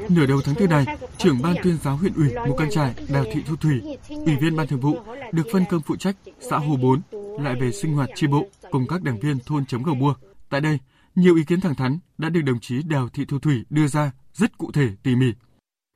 Nửa 0.09 0.27
đầu 0.27 0.41
tháng 0.45 0.55
tư 0.55 0.67
này, 0.67 0.85
trưởng 1.19 1.43
ban 1.43 1.57
tuyên 1.62 1.79
giáo 1.83 1.97
huyện 1.97 2.12
ủy 2.15 2.29
Mù 2.47 2.57
Căng 2.57 2.71
Trải 2.71 2.95
Đào 3.09 3.25
Thị 3.33 3.43
Thu 3.47 3.57
Thủy, 3.57 3.83
ủy 4.09 4.37
viên 4.41 4.57
ban 4.57 4.67
thường 4.67 4.81
vụ, 4.81 4.97
được 5.33 5.47
phân 5.53 5.65
công 5.71 5.83
phụ 5.83 5.97
trách 5.97 6.17
xã 6.41 6.59
Hồ 6.59 6.77
4 6.77 7.00
lại 7.41 7.55
về 7.61 7.73
sinh 7.73 7.95
hoạt 7.95 8.11
chi 8.15 8.27
bộ 8.27 8.47
cùng 8.71 8.87
các 8.88 9.03
đảng 9.03 9.19
viên 9.21 9.38
thôn 9.47 9.67
chấm 9.67 9.83
gầu 9.83 9.95
bua. 9.95 10.15
Tại 10.49 10.61
đây, 10.61 10.79
nhiều 11.15 11.37
ý 11.37 11.45
kiến 11.45 11.61
thẳng 11.61 11.75
thắn 11.75 11.99
đã 12.19 12.29
được 12.29 12.43
đồng 12.43 12.61
chí 12.61 12.83
Đào 12.83 13.09
Thị 13.09 13.25
Thu 13.29 13.38
Thủy 13.38 13.65
đưa 13.71 13.87
ra 13.87 14.11
rất 14.33 14.59
cụ 14.59 14.73
thể 14.73 14.88
tỉ 15.03 15.17
mỉ. 15.17 15.33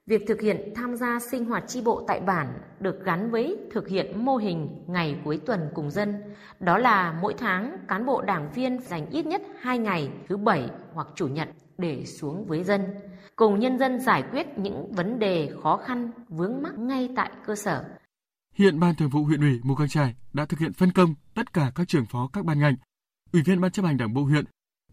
Việc 0.06 0.22
thực 0.28 0.40
hiện 0.40 0.72
tham 0.74 0.96
gia 0.96 1.18
sinh 1.30 1.44
hoạt 1.44 1.64
chi 1.68 1.82
bộ 1.84 2.04
tại 2.08 2.20
bản 2.20 2.58
được 2.80 3.04
gắn 3.04 3.30
với 3.30 3.56
thực 3.72 3.88
hiện 3.88 4.24
mô 4.24 4.36
hình 4.36 4.84
ngày 4.86 5.20
cuối 5.24 5.40
tuần 5.46 5.60
cùng 5.74 5.90
dân. 5.90 6.22
Đó 6.60 6.78
là 6.78 7.18
mỗi 7.22 7.34
tháng 7.38 7.76
cán 7.88 8.06
bộ 8.06 8.22
đảng 8.22 8.52
viên 8.52 8.80
dành 8.80 9.10
ít 9.10 9.26
nhất 9.26 9.42
2 9.60 9.78
ngày 9.78 10.10
thứ 10.28 10.36
bảy 10.36 10.70
hoặc 10.92 11.08
chủ 11.14 11.28
nhật 11.28 11.48
để 11.78 12.04
xuống 12.04 12.44
với 12.44 12.64
dân, 12.64 12.84
cùng 13.36 13.58
nhân 13.58 13.78
dân 13.78 14.00
giải 14.00 14.22
quyết 14.30 14.46
những 14.58 14.92
vấn 14.92 15.18
đề 15.18 15.50
khó 15.62 15.76
khăn 15.76 16.10
vướng 16.28 16.62
mắc 16.62 16.78
ngay 16.78 17.08
tại 17.16 17.30
cơ 17.46 17.56
sở. 17.56 17.84
Hiện 18.54 18.80
Ban 18.80 18.94
Thường 18.94 19.10
vụ 19.10 19.24
huyện 19.24 19.40
ủy 19.40 19.60
Mù 19.62 19.74
Căng 19.74 19.88
Trải 19.88 20.14
đã 20.32 20.44
thực 20.44 20.60
hiện 20.60 20.72
phân 20.72 20.92
công 20.92 21.14
tất 21.34 21.52
cả 21.52 21.72
các 21.74 21.88
trưởng 21.88 22.06
phó 22.06 22.30
các 22.32 22.44
ban 22.44 22.58
ngành, 22.58 22.74
ủy 23.32 23.42
viên 23.42 23.60
ban 23.60 23.70
chấp 23.70 23.84
hành 23.84 23.96
đảng 23.96 24.14
bộ 24.14 24.22
huyện 24.22 24.44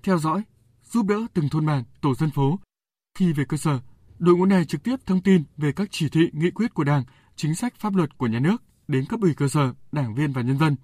theo 0.03 0.17
dõi, 0.17 0.43
giúp 0.84 1.05
đỡ 1.05 1.15
từng 1.34 1.49
thôn 1.49 1.65
bản, 1.65 1.84
tổ 2.01 2.15
dân 2.15 2.29
phố. 2.29 2.60
Khi 3.17 3.34
về 3.34 3.43
cơ 3.49 3.57
sở, 3.57 3.79
Đội 4.19 4.36
ngũ 4.36 4.45
này 4.45 4.65
trực 4.65 4.84
tiếp 4.84 4.95
thông 5.05 5.21
tin 5.21 5.43
về 5.58 5.71
các 5.71 5.88
chỉ 5.91 6.10
thị, 6.10 6.29
nghị 6.34 6.51
quyết 6.51 6.73
của 6.73 6.84
Đảng, 6.84 7.03
chính 7.36 7.55
sách 7.55 7.73
pháp 7.75 7.95
luật 7.95 8.17
của 8.17 8.27
nhà 8.27 8.39
nước 8.39 8.58
đến 8.88 9.05
cấp 9.05 9.19
ủy 9.21 9.34
cơ 9.34 9.47
sở, 9.47 9.73
đảng 9.91 10.15
viên 10.15 10.34
và 10.34 10.41
nhân 10.41 10.58
dân, 10.58 10.75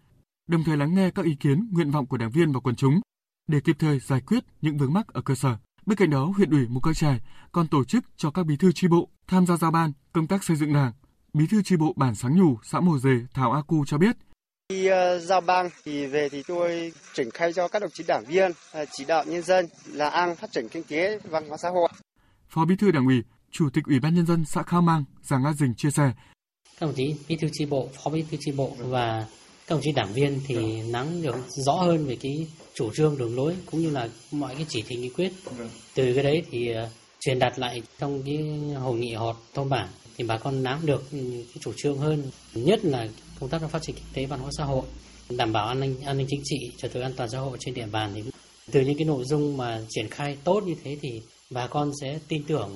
đồng 0.48 0.64
thời 0.64 0.78
lắng 0.78 0.96
nghe 0.96 1.12
các 1.12 1.26
ý 1.26 1.36
kiến, 1.40 1.70
nguyện 1.72 1.92
vọng 1.92 2.06
của 2.06 2.18
đảng 2.18 2.32
viên 2.32 2.52
và 2.52 2.60
quần 2.60 2.76
chúng 2.76 3.00
để 3.48 3.60
kịp 3.60 3.76
thời 3.80 4.00
giải 4.00 4.22
quyết 4.22 4.44
những 4.62 4.78
vướng 4.78 4.94
mắc 4.94 5.08
ở 5.08 5.22
cơ 5.22 5.36
sở. 5.36 5.58
Bên 5.86 5.98
cạnh 5.98 6.10
đó, 6.10 6.26
huyện 6.26 6.50
ủy 6.50 6.68
Mù 6.68 6.80
Căng 6.80 6.94
Trải 6.94 7.22
còn 7.52 7.68
tổ 7.68 7.84
chức 7.84 8.04
cho 8.18 8.32
các 8.32 8.46
bí 8.46 8.58
thư 8.58 8.72
chi 8.72 8.88
bộ 8.88 9.10
tham 9.28 9.46
gia 9.46 9.58
giao 9.58 9.72
ban 9.72 9.92
công 10.14 10.28
tác 10.28 10.44
xây 10.44 10.58
dựng 10.58 10.74
đảng. 10.74 10.92
Bí 11.34 11.48
thư 11.48 11.64
chi 11.64 11.76
bộ 11.76 11.94
bản 11.96 12.16
Sáng 12.16 12.38
Nhù, 12.38 12.58
xã 12.64 12.80
Mồ 12.80 12.98
Dề, 12.98 13.16
Thảo 13.34 13.52
A 13.52 13.62
Cu 13.62 13.86
cho 13.86 13.98
biết, 13.98 14.16
Khi 14.70 14.86
ờ, 14.88 15.20
giao 15.20 15.42
ban 15.42 15.70
thì 15.86 16.06
về 16.06 16.30
thì 16.30 16.44
tôi 16.48 16.94
triển 17.14 17.32
khai 17.32 17.54
cho 17.54 17.68
các 17.68 17.82
đồng 17.82 17.92
chí 17.92 18.04
đảng 18.08 18.26
viên 18.26 18.52
ờ, 18.72 18.86
chỉ 18.92 19.06
đạo 19.06 19.24
nhân 19.28 19.42
dân 19.42 19.66
là 19.88 20.10
ăn 20.10 20.36
phát 20.36 20.52
triển 20.52 20.70
kinh 20.70 20.84
tế 20.84 21.20
văn 21.24 21.48
hóa 21.50 21.58
xã 21.58 21.70
hội. 21.70 21.90
Phó 22.50 22.66
Bí 22.66 22.76
thư 22.76 22.92
Đảng 22.92 23.06
ủy, 23.06 23.24
Chủ 23.52 23.70
tịch 23.74 23.84
Ủy 23.86 24.00
ban 24.00 24.16
nhân 24.16 24.26
dân 24.26 24.46
xã 24.46 24.64
Khao 24.64 24.82
Mang 24.82 25.04
Giàng 25.24 25.44
A 25.44 25.54
Dình 25.54 25.74
chia 25.76 25.92
sẻ. 25.92 26.12
Các 26.80 26.86
đồng 26.86 26.96
chí 26.96 27.16
bí 27.28 27.36
thư 27.36 27.48
chi 27.54 27.66
bộ, 27.66 27.90
phó 28.04 28.12
bí 28.12 28.24
thư 28.32 28.38
chi 28.40 28.52
bộ 28.52 28.76
và 28.80 29.26
các 29.68 29.76
đồng 29.76 29.82
chí 29.82 29.92
đảng 29.92 30.14
viên 30.14 30.40
thì 30.48 30.82
nắm 30.82 31.22
được 31.22 31.36
rõ 31.48 31.74
hơn 31.74 32.06
về 32.06 32.18
cái 32.22 32.48
chủ 32.74 32.92
trương 32.94 33.18
đường 33.18 33.36
lối 33.36 33.56
cũng 33.72 33.82
như 33.82 33.90
là 33.90 34.10
mọi 34.32 34.56
cái 34.56 34.66
chỉ 34.70 34.84
thị 34.88 34.96
nghị 34.96 35.10
quyết. 35.10 35.34
Từ 35.96 36.14
cái 36.14 36.24
đấy 36.24 36.44
thì 36.52 36.68
ờ, 36.68 36.90
truyền 37.20 37.40
đạt 37.40 37.60
lại 37.60 37.82
trong 38.00 38.24
cái 38.26 38.38
hội 38.76 39.00
nghị 39.00 39.14
họp 39.14 39.44
thôn 39.54 39.70
bản 39.70 39.90
thì 40.18 40.24
bà 40.24 40.38
con 40.38 40.64
nắm 40.64 40.86
được 40.86 41.04
cái 41.12 41.58
chủ 41.60 41.74
trương 41.76 41.98
hơn, 41.98 42.32
nhất 42.54 42.86
là 42.86 43.08
công 43.40 43.50
tác 43.50 43.62
phát 43.70 43.82
triển 43.82 43.96
kinh 43.96 44.06
tế 44.14 44.26
văn 44.26 44.40
hóa 44.40 44.50
xã 44.58 44.64
hội, 44.64 44.86
đảm 45.30 45.54
bảo 45.54 45.68
an 45.68 45.80
ninh 45.80 46.02
an 46.02 46.18
ninh 46.18 46.28
chính 46.30 46.42
trị, 46.44 46.58
trật 46.78 46.94
tự 46.94 47.02
an 47.02 47.14
toàn 47.16 47.30
xã 47.30 47.40
hội 47.40 47.58
trên 47.60 47.74
địa 47.74 47.88
bàn 47.92 48.12
thì 48.16 48.24
từ 48.72 48.82
những 48.82 48.98
cái 48.98 49.06
nội 49.06 49.24
dung 49.26 49.58
mà 49.58 49.82
triển 49.90 50.10
khai 50.10 50.38
tốt 50.44 50.64
như 50.66 50.76
thế 50.84 50.98
thì 51.02 51.22
bà 51.52 51.68
con 51.68 51.92
sẽ 52.02 52.20
tin 52.28 52.44
tưởng 52.48 52.76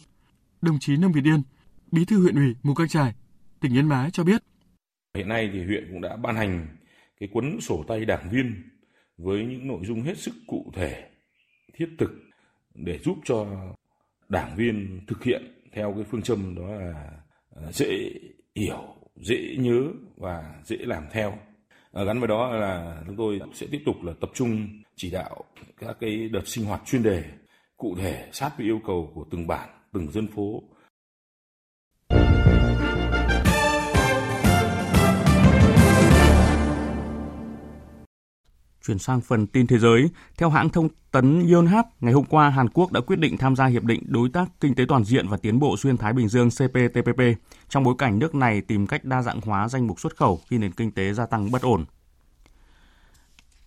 đồng 0.62 0.80
chí 0.80 0.98
Nông 0.98 1.12
Việt 1.12 1.24
Yên, 1.24 1.42
Bí 1.92 2.06
thư 2.06 2.22
huyện 2.22 2.36
ủy 2.36 2.56
Mù 2.64 2.74
Căng 2.74 2.88
Trải, 2.88 3.14
tỉnh 3.62 3.74
Yên 3.74 3.90
Bái 3.90 4.12
cho 4.12 4.24
biết. 4.24 4.44
Hiện 5.16 5.28
nay 5.28 5.50
thì 5.54 5.64
huyện 5.64 5.88
cũng 5.92 6.02
đã 6.02 6.16
ban 6.16 6.36
hành 6.36 6.68
cái 7.20 7.30
cuốn 7.34 7.62
sổ 7.62 7.84
tay 7.88 8.06
đảng 8.06 8.30
viên 8.30 8.64
với 9.18 9.46
những 9.46 9.68
nội 9.68 9.80
dung 9.86 10.02
hết 10.02 10.18
sức 10.18 10.34
cụ 10.48 10.72
thể, 10.76 11.10
thiết 11.74 11.88
thực 11.98 12.12
để 12.76 13.00
giúp 13.06 13.18
cho 13.26 13.48
đảng 14.30 14.56
viên 14.58 15.02
thực 15.08 15.24
hiện 15.24 15.42
theo 15.74 15.94
cái 15.96 16.04
phương 16.12 16.22
châm 16.22 16.56
đó 16.56 16.76
là 16.76 17.12
à, 17.56 17.72
dễ 17.72 18.12
hiểu, 18.56 18.96
dễ 19.16 19.56
nhớ 19.58 19.82
và 20.18 20.54
dễ 20.66 20.78
làm 20.78 21.04
theo. 21.12 21.38
À, 21.94 22.04
gắn 22.04 22.20
với 22.20 22.28
đó 22.28 22.52
là 22.52 23.02
chúng 23.08 23.18
tôi 23.18 23.40
sẽ 23.54 23.68
tiếp 23.72 23.82
tục 23.86 23.96
là 24.04 24.14
tập 24.22 24.30
trung 24.34 24.68
chỉ 24.96 25.12
đạo 25.12 25.44
các 25.78 25.98
cái 26.00 26.30
đợt 26.30 26.48
sinh 26.48 26.66
hoạt 26.66 26.82
chuyên 26.86 27.04
đề 27.04 27.24
cụ 27.80 27.96
thể 27.96 28.30
sát 28.32 28.52
với 28.58 28.66
yêu 28.66 28.80
cầu 28.88 29.12
của 29.16 29.26
từng 29.32 29.48
bản 29.48 29.70
từng 29.94 30.12
dân 30.12 30.28
phố. 30.28 30.64
Chuyển 38.86 39.00
sang 39.00 39.22
phần 39.22 39.48
tin 39.48 39.68
thế 39.68 39.80
giới, 39.80 40.10
theo 40.38 40.50
hãng 40.50 40.70
thông 40.70 40.90
tấn 41.12 41.48
Yonhap, 41.54 41.88
ngày 42.00 42.14
hôm 42.14 42.26
qua 42.26 42.50
Hàn 42.50 42.70
Quốc 42.70 42.92
đã 42.92 43.02
quyết 43.02 43.20
định 43.20 43.38
tham 43.38 43.56
gia 43.56 43.66
hiệp 43.66 43.84
định 43.84 44.04
đối 44.08 44.30
tác 44.30 44.50
kinh 44.60 44.76
tế 44.76 44.84
toàn 44.88 45.04
diện 45.04 45.28
và 45.28 45.38
tiến 45.38 45.60
bộ 45.60 45.78
xuyên 45.78 45.98
Thái 45.98 46.14
Bình 46.14 46.28
Dương 46.28 46.50
CPTPP 46.50 47.22
trong 47.70 47.84
bối 47.84 47.96
cảnh 47.98 48.20
nước 48.20 48.36
này 48.36 48.62
tìm 48.62 48.88
cách 48.88 49.06
đa 49.06 49.22
dạng 49.22 49.42
hóa 49.42 49.68
danh 49.68 49.88
mục 49.88 50.00
xuất 50.00 50.18
khẩu 50.18 50.40
khi 50.50 50.58
nền 50.58 50.72
kinh 50.72 50.92
tế 50.92 51.14
gia 51.14 51.26
tăng 51.26 51.52
bất 51.52 51.62
ổn. 51.62 51.86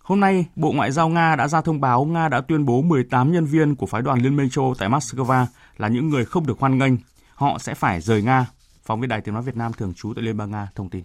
Hôm 0.03 0.19
nay, 0.19 0.45
Bộ 0.55 0.71
Ngoại 0.71 0.91
giao 0.91 1.09
Nga 1.09 1.35
đã 1.35 1.47
ra 1.47 1.61
thông 1.61 1.81
báo 1.81 2.05
Nga 2.05 2.29
đã 2.29 2.41
tuyên 2.41 2.65
bố 2.65 2.81
18 2.81 3.31
nhân 3.31 3.45
viên 3.45 3.75
của 3.75 3.85
phái 3.85 4.01
đoàn 4.01 4.19
Liên 4.19 4.35
minh 4.35 4.49
châu 4.49 4.65
Âu 4.65 4.75
tại 4.79 4.89
Moscow 4.89 5.45
là 5.77 5.87
những 5.87 6.09
người 6.09 6.25
không 6.25 6.47
được 6.47 6.59
hoan 6.59 6.77
nghênh. 6.77 6.93
Họ 7.35 7.57
sẽ 7.59 7.73
phải 7.73 8.01
rời 8.01 8.21
Nga. 8.21 8.47
Phóng 8.83 9.01
viên 9.01 9.09
Đài 9.09 9.21
Tiếng 9.21 9.33
Nói 9.33 9.43
Việt 9.43 9.55
Nam 9.55 9.73
thường 9.73 9.93
trú 9.93 10.13
tại 10.15 10.23
Liên 10.23 10.37
bang 10.37 10.51
Nga 10.51 10.67
thông 10.75 10.89
tin. 10.89 11.03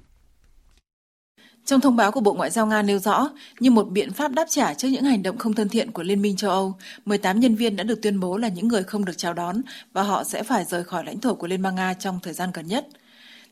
Trong 1.65 1.81
thông 1.81 1.97
báo 1.97 2.13
của 2.13 2.21
Bộ 2.21 2.35
Ngoại 2.35 2.51
giao 2.51 2.67
Nga 2.67 2.83
nêu 2.83 2.99
rõ, 2.99 3.31
như 3.61 3.71
một 3.71 3.85
biện 3.85 4.13
pháp 4.13 4.33
đáp 4.33 4.45
trả 4.49 4.75
trước 4.75 4.89
những 4.89 5.05
hành 5.05 5.23
động 5.23 5.39
không 5.39 5.55
thân 5.55 5.69
thiện 5.69 5.93
của 5.93 6.03
Liên 6.03 6.23
minh 6.23 6.37
châu 6.37 6.51
Âu, 6.51 6.75
18 7.05 7.41
nhân 7.41 7.55
viên 7.55 7.77
đã 7.77 7.85
được 7.85 8.03
tuyên 8.03 8.21
bố 8.21 8.37
là 8.37 8.49
những 8.49 8.69
người 8.69 8.83
không 8.83 9.05
được 9.05 9.19
chào 9.19 9.35
đón 9.35 9.61
và 9.93 10.03
họ 10.03 10.25
sẽ 10.25 10.43
phải 10.43 10.65
rời 10.65 10.85
khỏi 10.85 11.05
lãnh 11.05 11.21
thổ 11.21 11.35
của 11.35 11.47
Liên 11.47 11.63
bang 11.63 11.75
Nga 11.75 11.95
trong 11.95 12.19
thời 12.23 12.33
gian 12.33 12.51
gần 12.55 12.67
nhất. 12.67 12.87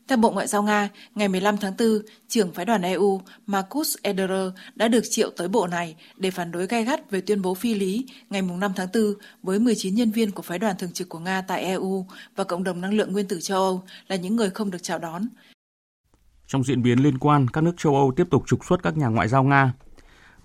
Theo 0.07 0.17
Bộ 0.17 0.31
Ngoại 0.31 0.47
giao 0.47 0.63
Nga, 0.63 0.89
ngày 1.15 1.27
15 1.27 1.57
tháng 1.57 1.73
4, 1.79 1.87
trưởng 2.27 2.53
phái 2.53 2.65
đoàn 2.65 2.81
EU 2.81 3.21
Markus 3.47 3.95
Ederer 4.01 4.53
đã 4.75 4.87
được 4.87 5.03
triệu 5.09 5.29
tới 5.37 5.47
bộ 5.47 5.67
này 5.67 5.95
để 6.17 6.31
phản 6.31 6.51
đối 6.51 6.67
gay 6.67 6.83
gắt 6.83 7.11
về 7.11 7.21
tuyên 7.21 7.41
bố 7.41 7.53
phi 7.53 7.73
lý 7.73 8.05
ngày 8.29 8.41
5 8.41 8.71
tháng 8.75 8.87
4 8.93 9.03
với 9.43 9.59
19 9.59 9.95
nhân 9.95 10.11
viên 10.11 10.31
của 10.31 10.41
phái 10.41 10.59
đoàn 10.59 10.75
thường 10.79 10.91
trực 10.91 11.09
của 11.09 11.19
Nga 11.19 11.41
tại 11.41 11.63
EU 11.63 12.05
và 12.35 12.43
Cộng 12.43 12.63
đồng 12.63 12.81
Năng 12.81 12.93
lượng 12.93 13.13
Nguyên 13.13 13.27
tử 13.27 13.39
châu 13.41 13.57
Âu 13.57 13.83
là 14.07 14.15
những 14.15 14.35
người 14.35 14.49
không 14.49 14.71
được 14.71 14.83
chào 14.83 14.99
đón. 14.99 15.21
Trong 16.47 16.63
diễn 16.63 16.81
biến 16.81 17.03
liên 17.03 17.17
quan, 17.17 17.47
các 17.47 17.61
nước 17.61 17.73
châu 17.77 17.95
Âu 17.95 18.13
tiếp 18.15 18.27
tục 18.31 18.43
trục 18.47 18.65
xuất 18.65 18.83
các 18.83 18.97
nhà 18.97 19.07
ngoại 19.07 19.27
giao 19.27 19.43
Nga. 19.43 19.73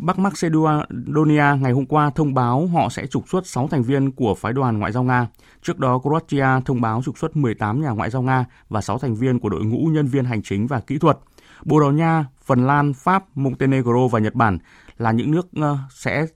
Bắc 0.03 0.19
Macedonia 0.19 1.57
ngày 1.61 1.73
hôm 1.73 1.87
qua 1.87 2.11
thông 2.11 2.35
báo 2.35 2.67
họ 2.67 2.89
sẽ 2.89 3.07
trục 3.07 3.29
xuất 3.29 3.47
6 3.47 3.69
thành 3.69 3.83
viên 3.83 4.13
của 4.13 4.35
phái 4.35 4.53
đoàn 4.53 4.79
ngoại 4.79 4.93
giao 4.93 5.03
Nga. 5.03 5.27
Trước 5.63 5.79
đó, 5.79 5.99
Croatia 5.99 6.47
thông 6.65 6.81
báo 6.81 7.03
trục 7.05 7.19
xuất 7.19 7.37
18 7.37 7.83
nhà 7.83 7.91
ngoại 7.91 8.11
giao 8.11 8.23
Nga 8.23 8.45
và 8.69 8.81
6 8.81 8.99
thành 8.99 9.15
viên 9.15 9.39
của 9.39 9.49
đội 9.49 9.65
ngũ 9.65 9.87
nhân 9.87 10.07
viên 10.07 10.25
hành 10.25 10.43
chính 10.43 10.67
và 10.67 10.81
kỹ 10.81 10.99
thuật. 10.99 11.19
Bồ 11.65 11.81
Đào 11.81 11.93
Nha, 11.93 12.27
Phần 12.45 12.67
Lan, 12.67 12.93
Pháp, 12.95 13.25
Montenegro 13.35 14.09
và 14.11 14.19
Nhật 14.19 14.35
Bản 14.35 14.59
là 14.99 15.13
những 15.13 15.31
nước 15.31 15.49
ờ, 15.57 15.79
sẽ 15.91 16.27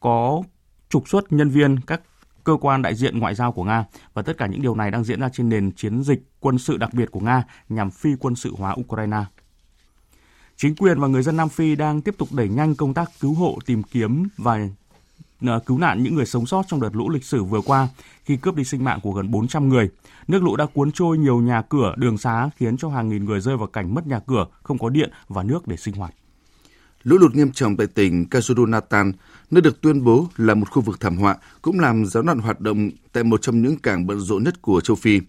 có 0.00 0.42
trục 0.88 1.08
xuất 1.08 1.32
nhân 1.32 1.50
viên 1.50 1.80
các 1.80 2.00
cơ 2.44 2.56
quan 2.60 2.82
đại 2.82 2.94
diện 2.94 3.18
ngoại 3.18 3.34
giao 3.34 3.52
của 3.52 3.64
Nga 3.64 3.84
và 4.14 4.22
tất 4.22 4.38
cả 4.38 4.46
những 4.46 4.62
điều 4.62 4.74
này 4.74 4.90
đang 4.90 5.04
diễn 5.04 5.20
ra 5.20 5.28
trên 5.32 5.48
nền 5.48 5.72
chiến 5.72 6.02
dịch 6.02 6.22
quân 6.40 6.58
sự 6.58 6.76
đặc 6.76 6.94
biệt 6.94 7.10
của 7.10 7.20
Nga 7.20 7.44
nhằm 7.68 7.90
phi 7.90 8.10
quân 8.20 8.34
sự 8.34 8.54
hóa 8.58 8.76
Ukraine. 8.80 9.24
Chính 10.62 10.74
quyền 10.76 11.00
và 11.00 11.08
người 11.08 11.22
dân 11.22 11.36
Nam 11.36 11.48
Phi 11.48 11.76
đang 11.76 12.00
tiếp 12.00 12.14
tục 12.18 12.28
đẩy 12.32 12.48
nhanh 12.48 12.74
công 12.74 12.94
tác 12.94 13.10
cứu 13.20 13.34
hộ, 13.34 13.58
tìm 13.66 13.82
kiếm 13.82 14.28
và 14.36 14.68
ờ, 15.46 15.60
cứu 15.66 15.78
nạn 15.78 16.02
những 16.02 16.14
người 16.14 16.26
sống 16.26 16.46
sót 16.46 16.64
trong 16.68 16.80
đợt 16.80 16.96
lũ 16.96 17.10
lịch 17.10 17.24
sử 17.24 17.44
vừa 17.44 17.60
qua 17.60 17.88
khi 18.24 18.36
cướp 18.36 18.54
đi 18.54 18.64
sinh 18.64 18.84
mạng 18.84 19.00
của 19.02 19.12
gần 19.12 19.30
400 19.30 19.68
người. 19.68 19.90
Nước 20.28 20.42
lũ 20.42 20.56
đã 20.56 20.66
cuốn 20.66 20.92
trôi 20.92 21.18
nhiều 21.18 21.40
nhà 21.40 21.62
cửa, 21.62 21.94
đường 21.96 22.18
xá 22.18 22.50
khiến 22.56 22.76
cho 22.76 22.88
hàng 22.88 23.08
nghìn 23.08 23.24
người 23.24 23.40
rơi 23.40 23.56
vào 23.56 23.66
cảnh 23.66 23.94
mất 23.94 24.06
nhà 24.06 24.20
cửa, 24.26 24.46
không 24.62 24.78
có 24.78 24.88
điện 24.88 25.10
và 25.28 25.42
nước 25.42 25.68
để 25.68 25.76
sinh 25.76 25.94
hoạt. 25.94 26.14
Lũ 27.02 27.18
lụt 27.18 27.34
nghiêm 27.34 27.52
trọng 27.52 27.76
tại 27.76 27.86
tỉnh 27.86 28.26
KwaZulu 28.30 28.70
Natal, 28.70 29.06
nơi 29.50 29.62
được 29.62 29.80
tuyên 29.80 30.04
bố 30.04 30.26
là 30.36 30.54
một 30.54 30.70
khu 30.70 30.82
vực 30.82 31.00
thảm 31.00 31.16
họa, 31.16 31.36
cũng 31.62 31.80
làm 31.80 32.06
gián 32.06 32.26
đoạn 32.26 32.38
hoạt 32.38 32.60
động 32.60 32.90
tại 33.12 33.24
một 33.24 33.42
trong 33.42 33.62
những 33.62 33.76
cảng 33.76 34.06
bận 34.06 34.20
rộn 34.20 34.44
nhất 34.44 34.62
của 34.62 34.80
châu 34.80 34.96
Phi. 34.96 35.20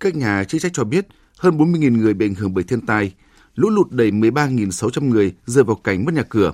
Các 0.00 0.16
nhà 0.16 0.44
chức 0.44 0.62
trách 0.62 0.72
cho 0.74 0.84
biết 0.84 1.06
hơn 1.38 1.58
40.000 1.58 1.96
người 1.96 2.14
bị 2.14 2.26
ảnh 2.26 2.34
hưởng 2.34 2.54
bởi 2.54 2.64
thiên 2.64 2.80
tai, 2.80 3.12
lũ 3.56 3.70
lụt 3.70 3.90
đẩy 3.90 4.10
13.600 4.10 5.08
người 5.08 5.32
rơi 5.46 5.64
vào 5.64 5.76
cảnh 5.76 6.04
mất 6.04 6.14
nhà 6.14 6.22
cửa. 6.22 6.52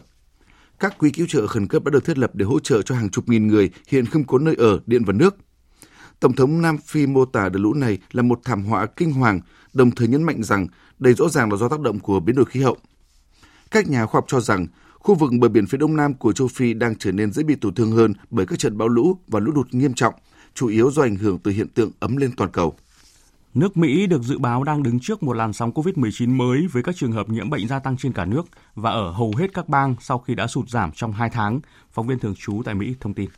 Các 0.81 0.99
quỹ 0.99 1.11
cứu 1.11 1.27
trợ 1.27 1.47
khẩn 1.47 1.67
cấp 1.67 1.85
đã 1.85 1.91
được 1.91 2.05
thiết 2.05 2.19
lập 2.19 2.31
để 2.35 2.45
hỗ 2.45 2.61
trợ 2.61 2.83
cho 2.83 2.95
hàng 2.95 3.11
chục 3.11 3.29
nghìn 3.29 3.47
người 3.47 3.71
hiện 3.89 4.07
không 4.07 4.25
có 4.25 4.39
nơi 4.39 4.55
ở, 4.55 4.81
điện 4.87 5.05
và 5.05 5.13
nước. 5.13 5.37
Tổng 6.21 6.33
thống 6.33 6.63
Nam 6.63 6.79
Phi 6.79 7.07
mô 7.07 7.25
tả 7.25 7.49
đợt 7.49 7.59
lũ 7.59 7.75
này 7.75 7.99
là 8.13 8.23
một 8.23 8.41
thảm 8.45 8.65
họa 8.65 8.87
kinh 8.87 9.13
hoàng, 9.13 9.41
đồng 9.73 9.91
thời 9.91 10.09
nhấn 10.09 10.23
mạnh 10.23 10.43
rằng 10.43 10.67
đây 10.99 11.15
rõ 11.15 11.29
ràng 11.29 11.53
là 11.53 11.59
do 11.59 11.69
tác 11.69 11.81
động 11.81 12.01
của 12.01 12.21
biến 12.21 12.37
đổi 12.37 12.45
khí 12.45 12.61
hậu. 12.61 12.77
Các 13.71 13.89
nhà 13.89 14.07
khoa 14.07 14.19
học 14.19 14.25
cho 14.29 14.41
rằng 14.41 14.67
khu 14.95 15.15
vực 15.15 15.31
bờ 15.41 15.49
biển 15.49 15.67
phía 15.67 15.79
đông 15.79 15.97
nam 15.97 16.15
của 16.15 16.33
châu 16.33 16.49
Phi 16.49 16.75
đang 16.75 16.95
trở 16.97 17.13
nên 17.13 17.33
dễ 17.33 17.43
bị 17.43 17.55
tổn 17.55 17.75
thương 17.75 17.93
hơn 17.93 18.13
bởi 18.31 18.47
các 18.47 18.59
trận 18.59 18.79
bão 18.79 18.89
lũ 18.89 19.19
và 19.29 19.41
lũ 19.41 19.53
lụt 19.55 19.75
nghiêm 19.75 19.95
trọng, 19.95 20.15
chủ 20.55 20.69
yếu 20.69 20.91
do 20.91 21.03
ảnh 21.03 21.17
hưởng 21.17 21.39
từ 21.39 21.51
hiện 21.51 21.69
tượng 21.69 21.91
ấm 22.01 22.17
lên 22.17 22.31
toàn 22.37 22.51
cầu. 22.51 22.77
Nước 23.55 23.77
Mỹ 23.77 24.07
được 24.07 24.23
dự 24.23 24.39
báo 24.39 24.65
đang 24.65 24.83
đứng 24.83 25.01
trước 25.01 25.23
một 25.23 25.33
làn 25.33 25.53
sóng 25.53 25.73
COVID-19 25.73 26.37
mới 26.37 26.67
với 26.73 26.83
các 26.83 26.97
trường 26.97 27.13
hợp 27.13 27.29
nhiễm 27.29 27.51
bệnh 27.51 27.69
gia 27.69 27.79
tăng 27.79 27.97
trên 27.97 28.13
cả 28.13 28.25
nước 28.25 28.43
và 28.75 28.91
ở 28.91 29.11
hầu 29.11 29.33
hết 29.39 29.55
các 29.55 29.69
bang 29.69 29.95
sau 30.01 30.19
khi 30.19 30.35
đã 30.35 30.47
sụt 30.47 30.69
giảm 30.69 30.93
trong 30.93 31.13
2 31.13 31.31
tháng, 31.31 31.61
phóng 31.91 32.07
viên 32.07 32.19
thường 32.19 32.35
trú 32.35 32.63
tại 32.65 32.75
Mỹ 32.75 32.95
thông 33.01 33.15
tin. 33.15 33.29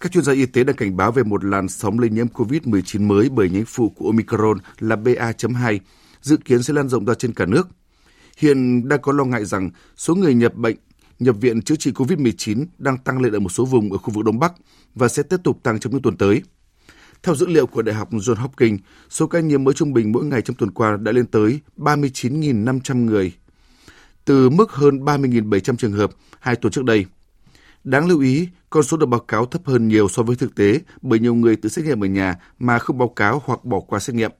Các 0.00 0.12
chuyên 0.12 0.24
gia 0.24 0.32
y 0.32 0.46
tế 0.46 0.64
đang 0.64 0.76
cảnh 0.76 0.96
báo 0.96 1.12
về 1.12 1.22
một 1.22 1.44
làn 1.44 1.68
sóng 1.68 1.98
lây 1.98 2.10
nhiễm 2.10 2.26
COVID-19 2.26 3.06
mới 3.06 3.28
bởi 3.28 3.50
nhánh 3.50 3.64
phụ 3.66 3.88
của 3.88 4.06
Omicron 4.06 4.58
là 4.78 4.96
BA.2, 4.96 5.78
dự 6.20 6.36
kiến 6.36 6.62
sẽ 6.62 6.74
lan 6.74 6.88
rộng 6.88 7.04
ra 7.04 7.14
trên 7.14 7.34
cả 7.34 7.46
nước. 7.46 7.68
Hiện 8.38 8.88
đang 8.88 9.00
có 9.00 9.12
lo 9.12 9.24
ngại 9.24 9.44
rằng 9.44 9.70
số 9.96 10.14
người 10.14 10.34
nhập 10.34 10.54
bệnh, 10.54 10.76
nhập 11.18 11.36
viện 11.40 11.62
chữa 11.62 11.76
trị 11.76 11.92
COVID-19 11.92 12.66
đang 12.78 12.98
tăng 12.98 13.22
lên 13.22 13.32
ở 13.32 13.38
một 13.38 13.52
số 13.52 13.64
vùng 13.64 13.92
ở 13.92 13.98
khu 13.98 14.10
vực 14.10 14.24
Đông 14.24 14.38
Bắc 14.38 14.52
và 14.94 15.08
sẽ 15.08 15.22
tiếp 15.22 15.36
tục 15.44 15.58
tăng 15.62 15.80
trong 15.80 15.92
những 15.92 16.02
tuần 16.02 16.16
tới. 16.16 16.42
Theo 17.22 17.34
dữ 17.34 17.46
liệu 17.46 17.66
của 17.66 17.82
Đại 17.82 17.94
học 17.94 18.12
John 18.12 18.34
Hopkins, 18.34 18.80
số 19.10 19.26
ca 19.26 19.40
nhiễm 19.40 19.64
mới 19.64 19.74
trung 19.74 19.92
bình 19.92 20.12
mỗi 20.12 20.24
ngày 20.24 20.42
trong 20.42 20.56
tuần 20.56 20.70
qua 20.70 20.96
đã 20.96 21.12
lên 21.12 21.26
tới 21.26 21.60
39.500 21.76 23.04
người, 23.04 23.32
từ 24.24 24.50
mức 24.50 24.72
hơn 24.72 25.04
30.700 25.04 25.76
trường 25.76 25.92
hợp 25.92 26.10
hai 26.40 26.56
tuần 26.56 26.72
trước 26.72 26.84
đây. 26.84 27.06
Đáng 27.84 28.08
lưu 28.08 28.20
ý, 28.20 28.48
con 28.70 28.82
số 28.82 28.96
được 28.96 29.06
báo 29.06 29.20
cáo 29.20 29.46
thấp 29.46 29.62
hơn 29.64 29.88
nhiều 29.88 30.08
so 30.08 30.22
với 30.22 30.36
thực 30.36 30.54
tế 30.54 30.80
bởi 31.02 31.18
nhiều 31.18 31.34
người 31.34 31.56
tự 31.56 31.68
xét 31.68 31.84
nghiệm 31.84 32.04
ở 32.04 32.06
nhà 32.06 32.36
mà 32.58 32.78
không 32.78 32.98
báo 32.98 33.08
cáo 33.08 33.42
hoặc 33.44 33.64
bỏ 33.64 33.80
qua 33.80 33.98
xét 33.98 34.16
nghiệm. 34.16 34.30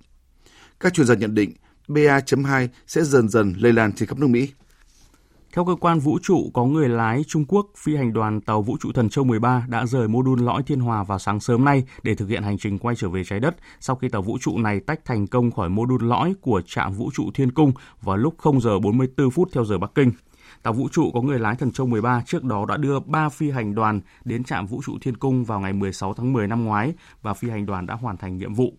Các 0.80 0.94
chuyên 0.94 1.06
gia 1.06 1.14
nhận 1.14 1.34
định 1.34 1.52
BA.2 1.88 2.68
sẽ 2.86 3.04
dần 3.04 3.28
dần 3.28 3.54
lây 3.58 3.72
lan 3.72 3.92
trên 3.92 4.08
khắp 4.08 4.18
nước 4.18 4.26
Mỹ. 4.26 4.48
Theo 5.52 5.64
cơ 5.64 5.74
quan 5.80 5.98
vũ 5.98 6.18
trụ 6.22 6.50
có 6.54 6.64
người 6.64 6.88
lái 6.88 7.24
Trung 7.26 7.44
Quốc, 7.48 7.66
phi 7.76 7.96
hành 7.96 8.12
đoàn 8.12 8.40
tàu 8.40 8.62
vũ 8.62 8.76
trụ 8.80 8.92
Thần 8.92 9.08
Châu 9.08 9.24
13 9.24 9.66
đã 9.68 9.86
rời 9.86 10.08
mô 10.08 10.22
đun 10.22 10.38
lõi 10.38 10.62
Thiên 10.62 10.80
Hòa 10.80 11.04
vào 11.04 11.18
sáng 11.18 11.40
sớm 11.40 11.64
nay 11.64 11.84
để 12.02 12.14
thực 12.14 12.28
hiện 12.28 12.42
hành 12.42 12.58
trình 12.58 12.78
quay 12.78 12.96
trở 12.96 13.08
về 13.08 13.24
trái 13.24 13.40
đất 13.40 13.56
sau 13.80 13.96
khi 13.96 14.08
tàu 14.08 14.22
vũ 14.22 14.38
trụ 14.40 14.58
này 14.58 14.80
tách 14.80 15.04
thành 15.04 15.26
công 15.26 15.50
khỏi 15.50 15.68
mô 15.68 15.86
đun 15.86 16.08
lõi 16.08 16.34
của 16.40 16.62
trạm 16.66 16.92
vũ 16.92 17.10
trụ 17.14 17.30
Thiên 17.34 17.52
Cung 17.52 17.72
vào 18.02 18.16
lúc 18.16 18.34
0 18.38 18.60
giờ 18.60 18.78
44 18.78 19.30
phút 19.30 19.48
theo 19.52 19.64
giờ 19.64 19.78
Bắc 19.78 19.94
Kinh. 19.94 20.12
Tàu 20.62 20.72
vũ 20.72 20.88
trụ 20.88 21.10
có 21.14 21.20
người 21.20 21.38
lái 21.38 21.56
Thần 21.56 21.72
Châu 21.72 21.86
13 21.86 22.22
trước 22.26 22.44
đó 22.44 22.64
đã 22.68 22.76
đưa 22.76 23.00
3 23.00 23.28
phi 23.28 23.50
hành 23.50 23.74
đoàn 23.74 24.00
đến 24.24 24.44
trạm 24.44 24.66
vũ 24.66 24.82
trụ 24.86 24.98
Thiên 25.00 25.16
Cung 25.16 25.44
vào 25.44 25.60
ngày 25.60 25.72
16 25.72 26.14
tháng 26.14 26.32
10 26.32 26.48
năm 26.48 26.64
ngoái 26.64 26.92
và 27.22 27.34
phi 27.34 27.50
hành 27.50 27.66
đoàn 27.66 27.86
đã 27.86 27.94
hoàn 27.94 28.16
thành 28.16 28.36
nhiệm 28.36 28.54
vụ. 28.54 28.72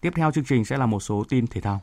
Tiếp 0.00 0.12
theo 0.16 0.30
chương 0.30 0.44
trình 0.44 0.64
sẽ 0.64 0.78
là 0.78 0.86
một 0.86 1.00
số 1.00 1.24
tin 1.28 1.46
thể 1.46 1.60
thao. 1.60 1.80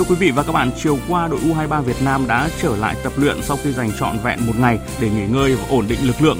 Thưa 0.00 0.06
quý 0.08 0.14
vị 0.14 0.30
và 0.30 0.42
các 0.42 0.52
bạn, 0.52 0.70
chiều 0.76 0.98
qua 1.08 1.28
đội 1.28 1.40
U23 1.40 1.82
Việt 1.82 2.02
Nam 2.04 2.26
đã 2.28 2.50
trở 2.60 2.76
lại 2.76 2.96
tập 3.04 3.12
luyện 3.16 3.42
sau 3.42 3.56
khi 3.62 3.72
dành 3.72 3.90
trọn 3.98 4.18
vẹn 4.24 4.46
một 4.46 4.52
ngày 4.58 4.78
để 5.00 5.10
nghỉ 5.10 5.26
ngơi 5.26 5.56
và 5.56 5.64
ổn 5.68 5.84
định 5.88 5.98
lực 6.02 6.22
lượng. 6.22 6.38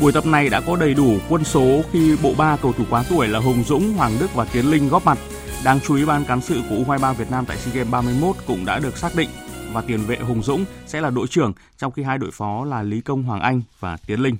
Buổi 0.00 0.12
tập 0.12 0.26
này 0.26 0.48
đã 0.48 0.60
có 0.60 0.76
đầy 0.76 0.94
đủ 0.94 1.18
quân 1.28 1.44
số 1.44 1.82
khi 1.92 2.16
bộ 2.22 2.34
ba 2.38 2.56
cầu 2.62 2.72
thủ 2.72 2.84
quá 2.90 3.04
tuổi 3.10 3.28
là 3.28 3.38
Hùng 3.38 3.64
Dũng, 3.66 3.92
Hoàng 3.92 4.12
Đức 4.20 4.34
và 4.34 4.44
Tiến 4.52 4.70
Linh 4.70 4.88
góp 4.88 5.06
mặt. 5.06 5.18
Đáng 5.64 5.80
chú 5.86 5.96
ý 5.96 6.04
ban 6.04 6.24
cán 6.24 6.40
sự 6.40 6.60
của 6.70 6.76
U23 6.76 7.14
Việt 7.14 7.30
Nam 7.30 7.44
tại 7.46 7.56
SEA 7.56 7.74
Games 7.74 7.90
31 7.92 8.36
cũng 8.46 8.64
đã 8.64 8.78
được 8.78 8.98
xác 8.98 9.14
định 9.16 9.28
và 9.72 9.80
tiền 9.80 10.00
vệ 10.06 10.16
Hùng 10.16 10.42
Dũng 10.42 10.64
sẽ 10.86 11.00
là 11.00 11.10
đội 11.10 11.26
trưởng 11.26 11.52
trong 11.76 11.92
khi 11.92 12.02
hai 12.02 12.18
đội 12.18 12.30
phó 12.32 12.64
là 12.64 12.82
Lý 12.82 13.00
Công 13.00 13.22
Hoàng 13.22 13.40
Anh 13.40 13.62
và 13.80 13.96
Tiến 14.06 14.20
Linh. 14.20 14.36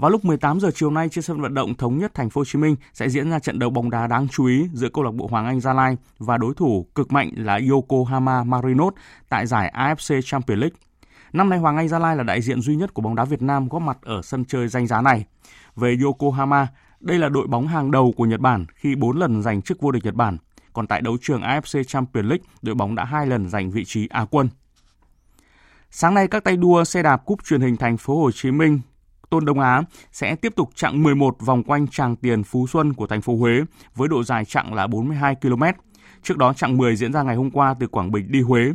Vào 0.00 0.10
lúc 0.10 0.24
18 0.24 0.60
giờ 0.60 0.70
chiều 0.74 0.90
nay 0.90 1.08
trên 1.08 1.22
sân 1.22 1.40
vận 1.40 1.54
động 1.54 1.74
thống 1.74 1.98
nhất 1.98 2.14
thành 2.14 2.30
phố 2.30 2.40
Hồ 2.40 2.44
Chí 2.44 2.58
Minh 2.58 2.76
sẽ 2.92 3.08
diễn 3.08 3.30
ra 3.30 3.38
trận 3.38 3.58
đấu 3.58 3.70
bóng 3.70 3.90
đá 3.90 4.06
đáng 4.06 4.28
chú 4.28 4.46
ý 4.46 4.68
giữa 4.72 4.88
câu 4.88 5.04
lạc 5.04 5.10
bộ 5.10 5.26
Hoàng 5.26 5.46
Anh 5.46 5.60
Gia 5.60 5.72
Lai 5.72 5.96
và 6.18 6.38
đối 6.38 6.54
thủ 6.54 6.86
cực 6.94 7.12
mạnh 7.12 7.30
là 7.34 7.60
Yokohama 7.70 8.44
Marinos 8.44 8.94
tại 9.28 9.46
giải 9.46 9.72
AFC 9.76 10.20
Champions 10.24 10.60
League. 10.60 10.76
Năm 11.32 11.48
nay 11.48 11.58
Hoàng 11.58 11.76
Anh 11.76 11.88
Gia 11.88 11.98
Lai 11.98 12.16
là 12.16 12.22
đại 12.22 12.40
diện 12.40 12.60
duy 12.60 12.76
nhất 12.76 12.94
của 12.94 13.02
bóng 13.02 13.14
đá 13.14 13.24
Việt 13.24 13.42
Nam 13.42 13.68
góp 13.68 13.82
mặt 13.82 13.98
ở 14.02 14.22
sân 14.22 14.44
chơi 14.44 14.68
danh 14.68 14.86
giá 14.86 15.00
này. 15.00 15.24
Về 15.76 15.96
Yokohama, 16.02 16.66
đây 17.00 17.18
là 17.18 17.28
đội 17.28 17.46
bóng 17.46 17.66
hàng 17.66 17.90
đầu 17.90 18.14
của 18.16 18.24
Nhật 18.26 18.40
Bản 18.40 18.66
khi 18.74 18.94
4 18.94 19.18
lần 19.18 19.42
giành 19.42 19.62
chức 19.62 19.80
vô 19.80 19.90
địch 19.90 20.04
Nhật 20.04 20.14
Bản. 20.14 20.38
Còn 20.72 20.86
tại 20.86 21.00
đấu 21.00 21.16
trường 21.20 21.40
AFC 21.40 21.82
Champions 21.82 22.26
League, 22.26 22.44
đội 22.62 22.74
bóng 22.74 22.94
đã 22.94 23.04
hai 23.04 23.26
lần 23.26 23.48
giành 23.48 23.70
vị 23.70 23.84
trí 23.84 24.06
Á 24.06 24.26
quân. 24.30 24.48
Sáng 25.90 26.14
nay 26.14 26.28
các 26.28 26.44
tay 26.44 26.56
đua 26.56 26.84
xe 26.84 27.02
đạp 27.02 27.16
cúp 27.16 27.44
truyền 27.44 27.60
hình 27.60 27.76
thành 27.76 27.96
phố 27.96 28.22
Hồ 28.22 28.30
Chí 28.30 28.50
Minh 28.50 28.80
Tôn 29.30 29.44
Đông 29.44 29.60
Á 29.60 29.82
sẽ 30.12 30.36
tiếp 30.36 30.52
tục 30.56 30.70
chặng 30.74 31.02
11 31.02 31.36
vòng 31.40 31.62
quanh 31.62 31.86
Tràng 31.88 32.16
Tiền 32.16 32.44
Phú 32.44 32.66
Xuân 32.66 32.92
của 32.92 33.06
thành 33.06 33.22
phố 33.22 33.36
Huế 33.36 33.60
với 33.94 34.08
độ 34.08 34.22
dài 34.22 34.44
chặng 34.44 34.74
là 34.74 34.86
42 34.86 35.34
km. 35.34 35.62
Trước 36.22 36.38
đó, 36.38 36.52
chặng 36.52 36.76
10 36.76 36.96
diễn 36.96 37.12
ra 37.12 37.22
ngày 37.22 37.36
hôm 37.36 37.50
qua 37.50 37.74
từ 37.80 37.86
Quảng 37.86 38.12
Bình 38.12 38.30
đi 38.30 38.40
Huế. 38.40 38.72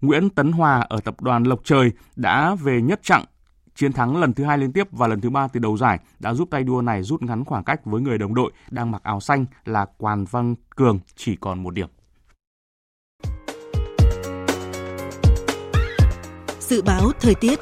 Nguyễn 0.00 0.30
Tấn 0.30 0.52
Hòa 0.52 0.86
ở 0.88 1.00
tập 1.00 1.20
đoàn 1.20 1.44
Lộc 1.44 1.60
Trời 1.64 1.92
đã 2.16 2.54
về 2.54 2.82
nhất 2.82 3.00
chặng, 3.02 3.24
chiến 3.74 3.92
thắng 3.92 4.16
lần 4.16 4.32
thứ 4.32 4.44
hai 4.44 4.58
liên 4.58 4.72
tiếp 4.72 4.88
và 4.92 5.06
lần 5.06 5.20
thứ 5.20 5.30
ba 5.30 5.48
từ 5.48 5.60
đầu 5.60 5.76
giải 5.76 5.98
đã 6.18 6.34
giúp 6.34 6.48
tay 6.50 6.64
đua 6.64 6.82
này 6.82 7.02
rút 7.02 7.22
ngắn 7.22 7.44
khoảng 7.44 7.64
cách 7.64 7.80
với 7.84 8.00
người 8.00 8.18
đồng 8.18 8.34
đội 8.34 8.52
đang 8.70 8.90
mặc 8.90 9.02
áo 9.02 9.20
xanh 9.20 9.46
là 9.64 9.86
Quàn 9.98 10.24
Văn 10.24 10.54
Cường, 10.76 10.98
chỉ 11.16 11.36
còn 11.36 11.62
một 11.62 11.70
điểm. 11.70 11.88
Dự 16.60 16.82
báo 16.82 17.10
thời 17.20 17.34
tiết 17.34 17.58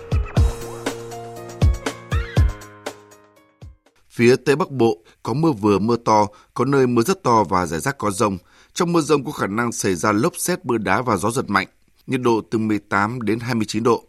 Phía 4.16 4.36
Tây 4.36 4.56
Bắc 4.56 4.70
Bộ 4.70 4.98
có 5.22 5.34
mưa 5.34 5.52
vừa 5.52 5.78
mưa 5.78 5.96
to, 5.96 6.26
có 6.54 6.64
nơi 6.64 6.86
mưa 6.86 7.02
rất 7.02 7.22
to 7.22 7.44
và 7.44 7.66
rải 7.66 7.80
rác 7.80 7.98
có 7.98 8.10
rông. 8.10 8.38
Trong 8.74 8.92
mưa 8.92 9.00
rông 9.00 9.24
có 9.24 9.32
khả 9.32 9.46
năng 9.46 9.72
xảy 9.72 9.94
ra 9.94 10.12
lốc 10.12 10.32
xét 10.36 10.66
mưa 10.66 10.78
đá 10.78 11.02
và 11.02 11.16
gió 11.16 11.30
giật 11.30 11.50
mạnh, 11.50 11.66
nhiệt 12.06 12.20
độ 12.20 12.40
từ 12.50 12.58
18 12.58 13.22
đến 13.22 13.40
29 13.40 13.82
độ. 13.82 14.04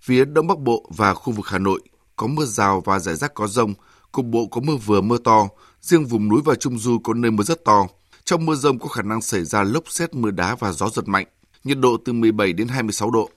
Phía 0.00 0.24
Đông 0.24 0.46
Bắc 0.46 0.58
Bộ 0.58 0.90
và 0.96 1.14
khu 1.14 1.32
vực 1.32 1.46
Hà 1.46 1.58
Nội 1.58 1.80
có 2.16 2.26
mưa 2.26 2.44
rào 2.44 2.80
và 2.80 2.98
rải 2.98 3.16
rác 3.16 3.34
có 3.34 3.46
rông, 3.46 3.74
cục 4.12 4.24
bộ 4.24 4.46
có 4.46 4.60
mưa 4.60 4.76
vừa 4.76 5.00
mưa 5.00 5.18
to, 5.18 5.48
riêng 5.80 6.06
vùng 6.06 6.28
núi 6.28 6.40
và 6.44 6.54
Trung 6.54 6.78
Du 6.78 6.98
có 6.98 7.14
nơi 7.14 7.30
mưa 7.30 7.44
rất 7.44 7.64
to. 7.64 7.86
Trong 8.24 8.46
mưa 8.46 8.54
rông 8.54 8.78
có 8.78 8.88
khả 8.88 9.02
năng 9.02 9.22
xảy 9.22 9.44
ra 9.44 9.62
lốc 9.62 9.84
xét 9.88 10.14
mưa 10.14 10.30
đá 10.30 10.54
và 10.54 10.72
gió 10.72 10.88
giật 10.88 11.08
mạnh, 11.08 11.26
nhiệt 11.64 11.78
độ 11.78 11.96
từ 12.04 12.12
17 12.12 12.52
đến 12.52 12.68
26 12.68 13.10
độ. 13.10 13.30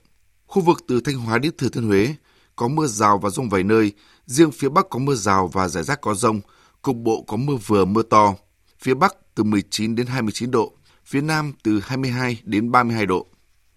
Khu 0.46 0.62
vực 0.62 0.84
từ 0.88 1.00
Thanh 1.00 1.16
Hóa 1.16 1.38
đến 1.38 1.52
Thừa 1.58 1.68
Thiên 1.68 1.86
Huế 1.86 2.14
có 2.56 2.68
mưa 2.68 2.86
rào 2.86 3.18
và 3.18 3.30
rông 3.30 3.48
vài 3.48 3.62
nơi, 3.62 3.92
Riêng 4.26 4.50
phía 4.50 4.68
Bắc 4.68 4.90
có 4.90 4.98
mưa 4.98 5.14
rào 5.14 5.48
và 5.48 5.68
rải 5.68 5.82
rác 5.82 6.00
có 6.00 6.14
rông, 6.14 6.40
cục 6.82 6.96
bộ 6.96 7.24
có 7.26 7.36
mưa 7.36 7.56
vừa 7.66 7.84
mưa 7.84 8.02
to. 8.02 8.34
Phía 8.82 8.94
Bắc 8.94 9.16
từ 9.34 9.44
19 9.44 9.94
đến 9.94 10.06
29 10.06 10.50
độ, 10.50 10.72
phía 11.04 11.20
Nam 11.20 11.52
từ 11.62 11.80
22 11.80 12.40
đến 12.44 12.70
32 12.70 13.06
độ. 13.06 13.26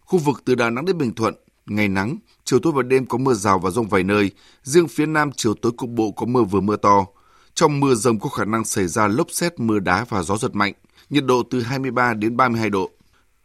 Khu 0.02 0.20
vực 0.20 0.42
từ 0.46 0.56
Đà 0.56 0.70
Nẵng 0.70 0.86
đến 0.86 0.98
Bình 0.98 1.14
Thuận, 1.14 1.36
ngày 1.66 1.88
nắng, 1.88 2.18
chiều 2.44 2.60
tối 2.60 2.74
và 2.76 2.84
đêm 2.84 3.06
có 3.06 3.18
mưa 3.18 3.34
rào 3.34 3.60
và 3.60 3.70
rông 3.70 3.88
vài 3.88 4.04
nơi, 4.04 4.32
riêng 4.64 4.88
phía 4.88 5.06
Nam 5.06 5.32
chiều 5.36 5.54
tối 5.54 5.72
cục 5.78 5.90
bộ 5.90 6.12
có 6.12 6.26
mưa 6.26 6.44
vừa 6.44 6.62
mưa 6.62 6.76
to. 6.76 7.06
Trong 7.54 7.80
mưa 7.80 7.96
rông 7.96 8.20
có 8.20 8.30
khả 8.30 8.46
năng 8.46 8.66
xảy 8.66 8.88
ra 8.88 9.08
lốc 9.08 9.28
xét, 9.32 9.60
mưa 9.60 9.80
đá 9.80 10.06
và 10.10 10.24
gió 10.24 10.38
giật 10.38 10.56
mạnh, 10.56 10.74
nhiệt 11.10 11.26
độ 11.26 11.44
từ 11.50 11.62
23 11.62 12.14
đến 12.14 12.38
32 12.38 12.70
độ. 12.70 12.90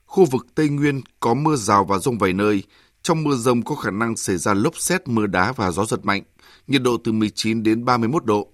Khu 0.06 0.24
vực 0.24 0.46
Tây 0.54 0.68
Nguyên 0.68 1.00
có 1.20 1.34
mưa 1.34 1.56
rào 1.56 1.84
và 1.84 1.98
rông 1.98 2.18
vài 2.18 2.32
nơi, 2.32 2.62
trong 3.02 3.24
mưa 3.24 3.36
rông 3.36 3.62
có 3.62 3.74
khả 3.74 3.90
năng 3.90 4.16
xảy 4.16 4.36
ra 4.36 4.54
lốc 4.54 4.78
xét, 4.78 5.08
mưa 5.08 5.26
đá 5.26 5.52
và 5.52 5.70
gió 5.70 5.84
giật 5.84 6.04
mạnh, 6.04 6.22
nhiệt 6.66 6.82
độ 6.82 6.96
từ 7.04 7.12
19 7.12 7.62
đến 7.62 7.84
31 7.84 8.24
độ. 8.24 8.48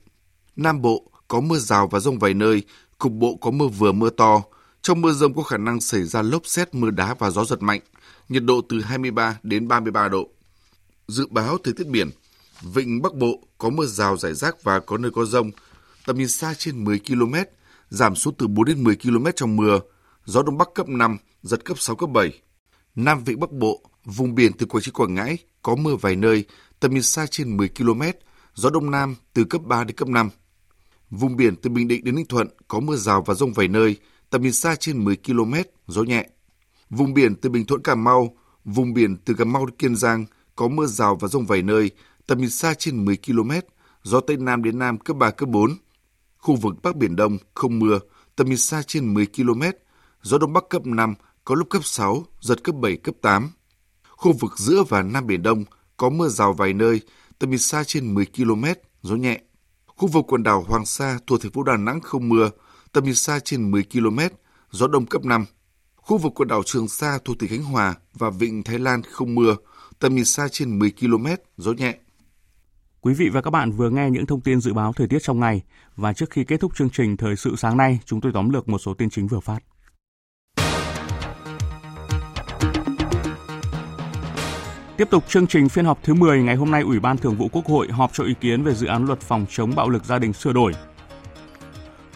Nam 0.56 0.82
Bộ 0.82 1.10
có 1.28 1.40
mưa 1.40 1.58
rào 1.58 1.86
và 1.86 2.00
rông 2.00 2.18
vài 2.18 2.34
nơi, 2.34 2.62
cục 2.98 3.12
bộ 3.12 3.36
có 3.40 3.50
mưa 3.50 3.68
vừa 3.68 3.92
mưa 3.92 4.10
to. 4.10 4.42
Trong 4.82 5.00
mưa 5.00 5.12
rông 5.12 5.34
có 5.34 5.42
khả 5.42 5.56
năng 5.56 5.80
xảy 5.80 6.04
ra 6.04 6.22
lốc 6.22 6.46
xét, 6.46 6.74
mưa 6.74 6.90
đá 6.90 7.14
và 7.14 7.30
gió 7.30 7.44
giật 7.44 7.62
mạnh, 7.62 7.80
nhiệt 8.28 8.44
độ 8.44 8.60
từ 8.68 8.80
23 8.80 9.38
đến 9.42 9.68
33 9.68 10.08
độ. 10.08 10.28
Dự 11.08 11.26
báo 11.30 11.58
thời 11.64 11.74
tiết 11.74 11.86
biển, 11.86 12.10
Vịnh 12.62 13.02
Bắc 13.02 13.14
Bộ 13.14 13.42
có 13.58 13.70
mưa 13.70 13.86
rào 13.86 14.16
rải 14.16 14.34
rác 14.34 14.62
và 14.62 14.80
có 14.80 14.98
nơi 14.98 15.10
có 15.10 15.24
rông, 15.24 15.50
tầm 16.06 16.18
nhìn 16.18 16.28
xa 16.28 16.54
trên 16.54 16.84
10 16.84 17.00
km, 17.08 17.34
giảm 17.88 18.14
xuống 18.14 18.34
từ 18.38 18.46
4 18.46 18.64
đến 18.64 18.84
10 18.84 18.96
km 18.96 19.26
trong 19.36 19.56
mưa, 19.56 19.80
gió 20.24 20.42
Đông 20.42 20.58
Bắc 20.58 20.68
cấp 20.74 20.88
5, 20.88 21.16
giật 21.42 21.64
cấp 21.64 21.78
6, 21.78 21.96
cấp 21.96 22.10
7. 22.10 22.40
Nam 22.94 23.24
Vịnh 23.24 23.40
Bắc 23.40 23.52
Bộ, 23.52 23.82
vùng 24.04 24.34
biển 24.34 24.52
từ 24.52 24.66
Quảng 24.66 24.82
Trị 24.82 24.90
Quảng 24.90 25.14
Ngãi 25.14 25.38
có 25.62 25.74
mưa 25.74 25.96
vài 25.96 26.16
nơi, 26.16 26.44
tầm 26.80 26.94
nhìn 26.94 27.02
xa 27.02 27.26
trên 27.26 27.56
10 27.56 27.68
km, 27.68 28.02
gió 28.54 28.70
Đông 28.70 28.90
Nam 28.90 29.16
từ 29.32 29.44
cấp 29.44 29.62
3 29.64 29.84
đến 29.84 29.96
cấp 29.96 30.08
5. 30.08 30.30
Vùng 31.10 31.36
biển 31.36 31.56
từ 31.56 31.70
Bình 31.70 31.88
Định 31.88 32.04
đến 32.04 32.14
Ninh 32.14 32.26
Thuận 32.26 32.48
có 32.68 32.80
mưa 32.80 32.96
rào 32.96 33.22
và 33.26 33.34
rông 33.34 33.52
vài 33.52 33.68
nơi, 33.68 33.96
tầm 34.30 34.42
nhìn 34.42 34.52
xa 34.52 34.74
trên 34.76 35.04
10 35.04 35.16
km, 35.16 35.54
gió 35.86 36.02
nhẹ. 36.02 36.28
Vùng 36.90 37.14
biển 37.14 37.34
từ 37.34 37.50
Bình 37.50 37.66
Thuận 37.66 37.82
Cà 37.82 37.94
Mau, 37.94 38.36
vùng 38.64 38.94
biển 38.94 39.16
từ 39.24 39.34
Cà 39.34 39.44
Mau 39.44 39.66
đến 39.66 39.76
Kiên 39.76 39.96
Giang 39.96 40.24
có 40.56 40.68
mưa 40.68 40.86
rào 40.86 41.16
và 41.20 41.28
rông 41.28 41.46
vài 41.46 41.62
nơi, 41.62 41.90
tầm 42.26 42.38
nhìn 42.38 42.50
xa 42.50 42.74
trên 42.74 43.04
10 43.04 43.16
km, 43.26 43.50
gió 44.02 44.20
Tây 44.20 44.36
Nam 44.36 44.62
đến 44.62 44.78
Nam 44.78 44.98
cấp 44.98 45.16
3, 45.16 45.30
cấp 45.30 45.48
4. 45.48 45.76
Khu 46.38 46.56
vực 46.56 46.74
Bắc 46.82 46.96
Biển 46.96 47.16
Đông 47.16 47.38
không 47.54 47.78
mưa, 47.78 47.98
tầm 48.36 48.48
nhìn 48.48 48.58
xa 48.58 48.82
trên 48.86 49.14
10 49.14 49.26
km, 49.26 49.62
gió 50.22 50.38
Đông 50.38 50.52
Bắc 50.52 50.64
cấp 50.70 50.86
5, 50.86 51.14
có 51.44 51.54
lúc 51.54 51.70
cấp 51.70 51.84
6, 51.84 52.24
giật 52.40 52.64
cấp 52.64 52.74
7, 52.74 52.96
cấp 52.96 53.14
8. 53.20 53.50
Khu 54.08 54.32
vực 54.32 54.58
giữa 54.58 54.82
và 54.88 55.02
Nam 55.02 55.26
Biển 55.26 55.42
Đông 55.42 55.64
có 56.00 56.10
mưa 56.10 56.28
rào 56.28 56.52
vài 56.52 56.72
nơi, 56.72 57.00
tầm 57.38 57.50
nhìn 57.50 57.58
xa 57.58 57.84
trên 57.84 58.14
10 58.14 58.26
km, 58.36 58.64
gió 59.02 59.16
nhẹ. 59.16 59.40
Khu 59.86 60.08
vực 60.08 60.24
quần 60.28 60.42
đảo 60.42 60.64
Hoàng 60.68 60.86
Sa 60.86 61.18
thuộc 61.26 61.42
thành 61.42 61.52
phố 61.52 61.62
Đà 61.62 61.76
Nẵng 61.76 62.00
không 62.00 62.28
mưa, 62.28 62.50
tầm 62.92 63.04
nhìn 63.04 63.14
xa 63.14 63.38
trên 63.44 63.70
10 63.70 63.84
km, 63.92 64.18
gió 64.70 64.86
đông 64.86 65.06
cấp 65.06 65.24
5. 65.24 65.44
Khu 65.96 66.18
vực 66.18 66.32
quần 66.34 66.48
đảo 66.48 66.62
Trường 66.66 66.88
Sa 66.88 67.18
thuộc 67.24 67.38
tỉnh 67.38 67.50
Khánh 67.50 67.62
Hòa 67.62 67.94
và 68.14 68.30
Vịnh 68.30 68.62
Thái 68.62 68.78
Lan 68.78 69.02
không 69.02 69.34
mưa, 69.34 69.56
tầm 69.98 70.14
nhìn 70.14 70.24
xa 70.24 70.48
trên 70.52 70.78
10 70.78 70.92
km, 71.00 71.26
gió 71.56 71.72
nhẹ. 71.72 71.98
Quý 73.00 73.14
vị 73.14 73.28
và 73.28 73.42
các 73.42 73.50
bạn 73.50 73.72
vừa 73.72 73.90
nghe 73.90 74.10
những 74.10 74.26
thông 74.26 74.40
tin 74.40 74.60
dự 74.60 74.72
báo 74.72 74.92
thời 74.92 75.08
tiết 75.08 75.22
trong 75.22 75.40
ngày 75.40 75.62
và 75.96 76.12
trước 76.12 76.30
khi 76.30 76.44
kết 76.44 76.60
thúc 76.60 76.72
chương 76.76 76.90
trình 76.90 77.16
thời 77.16 77.36
sự 77.36 77.56
sáng 77.56 77.76
nay, 77.76 77.98
chúng 78.04 78.20
tôi 78.20 78.32
tóm 78.32 78.50
lược 78.50 78.68
một 78.68 78.78
số 78.78 78.94
tin 78.94 79.10
chính 79.10 79.26
vừa 79.26 79.40
phát. 79.40 79.69
Tiếp 85.00 85.10
tục 85.10 85.24
chương 85.28 85.46
trình 85.46 85.68
phiên 85.68 85.84
họp 85.84 85.98
thứ 86.02 86.14
10 86.14 86.42
ngày 86.42 86.56
hôm 86.56 86.70
nay, 86.70 86.82
Ủy 86.82 87.00
ban 87.00 87.16
Thường 87.16 87.34
vụ 87.34 87.48
Quốc 87.52 87.66
hội 87.66 87.88
họp 87.88 88.10
cho 88.12 88.24
ý 88.24 88.34
kiến 88.40 88.62
về 88.62 88.74
dự 88.74 88.86
án 88.86 89.06
luật 89.06 89.20
phòng 89.20 89.46
chống 89.50 89.74
bạo 89.76 89.88
lực 89.88 90.04
gia 90.04 90.18
đình 90.18 90.32
sửa 90.32 90.52
đổi. 90.52 90.72